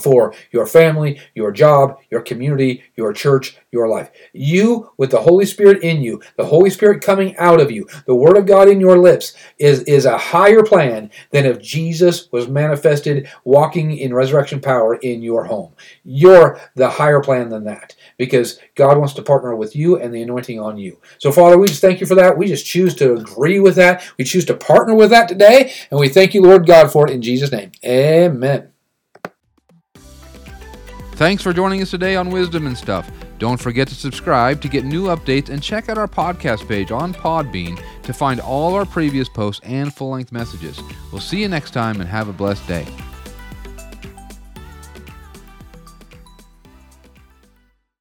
for 0.00 0.34
your 0.50 0.66
family, 0.66 1.20
your 1.34 1.52
job, 1.52 1.98
your 2.10 2.22
community, 2.22 2.82
your 2.96 3.12
church, 3.12 3.56
your 3.70 3.88
life. 3.88 4.10
You, 4.32 4.90
with 4.96 5.10
the 5.10 5.20
Holy 5.20 5.46
Spirit 5.46 5.82
in 5.82 6.02
you, 6.02 6.20
the 6.36 6.44
Holy 6.44 6.70
Spirit 6.70 7.02
coming 7.02 7.36
out 7.36 7.60
of 7.60 7.70
you, 7.70 7.86
the 8.06 8.14
Word 8.14 8.36
of 8.36 8.46
God 8.46 8.68
in 8.68 8.80
your 8.80 8.98
lips, 8.98 9.34
is, 9.58 9.80
is 9.84 10.04
a 10.04 10.18
higher 10.18 10.62
plan 10.62 11.10
than 11.30 11.46
if 11.46 11.60
Jesus 11.60 12.30
was 12.32 12.48
manifested 12.48 13.28
walking 13.44 13.96
in 13.96 14.14
resurrection 14.14 14.60
power 14.60 14.96
in 14.96 15.22
your 15.22 15.44
home. 15.44 15.72
You're 16.04 16.60
the 16.74 16.88
higher 16.88 17.20
plan 17.20 17.48
than 17.48 17.64
that 17.64 17.96
because 18.18 18.58
God 18.74 18.98
wants 18.98 19.14
to 19.14 19.22
partner 19.22 19.56
with 19.56 19.74
you 19.74 19.98
and 19.98 20.14
the 20.14 20.22
anointing 20.22 20.60
on 20.60 20.78
you. 20.78 21.00
So, 21.18 21.32
Father, 21.32 21.58
we 21.58 21.68
just 21.68 21.80
thank 21.80 22.00
you 22.00 22.06
for 22.06 22.14
that. 22.16 22.36
We 22.36 22.46
just 22.46 22.66
choose 22.66 22.94
to 22.96 23.14
agree 23.14 23.60
with 23.60 23.76
that. 23.76 24.04
We 24.18 24.24
choose 24.24 24.44
to 24.46 24.54
partner 24.54 24.94
with 24.94 25.10
that 25.10 25.28
today. 25.28 25.72
And 25.90 25.98
we 25.98 26.08
thank 26.08 26.34
you, 26.34 26.42
Lord 26.42 26.66
God, 26.66 26.90
for 26.90 27.06
it 27.06 27.12
in 27.12 27.22
Jesus' 27.22 27.52
name. 27.52 27.72
Amen. 27.84 28.71
Thanks 31.12 31.42
for 31.42 31.52
joining 31.52 31.82
us 31.82 31.90
today 31.90 32.16
on 32.16 32.30
Wisdom 32.30 32.66
and 32.66 32.76
Stuff. 32.76 33.10
Don't 33.38 33.60
forget 33.60 33.86
to 33.88 33.94
subscribe 33.94 34.60
to 34.62 34.68
get 34.68 34.84
new 34.84 35.04
updates 35.04 35.50
and 35.50 35.62
check 35.62 35.88
out 35.88 35.98
our 35.98 36.08
podcast 36.08 36.66
page 36.66 36.90
on 36.90 37.12
Podbean 37.12 37.80
to 38.02 38.12
find 38.12 38.40
all 38.40 38.74
our 38.74 38.86
previous 38.86 39.28
posts 39.28 39.60
and 39.64 39.92
full 39.92 40.10
length 40.10 40.32
messages. 40.32 40.80
We'll 41.12 41.20
see 41.20 41.42
you 41.42 41.48
next 41.48 41.72
time 41.72 42.00
and 42.00 42.08
have 42.08 42.28
a 42.28 42.32
blessed 42.32 42.66
day. 42.66 42.86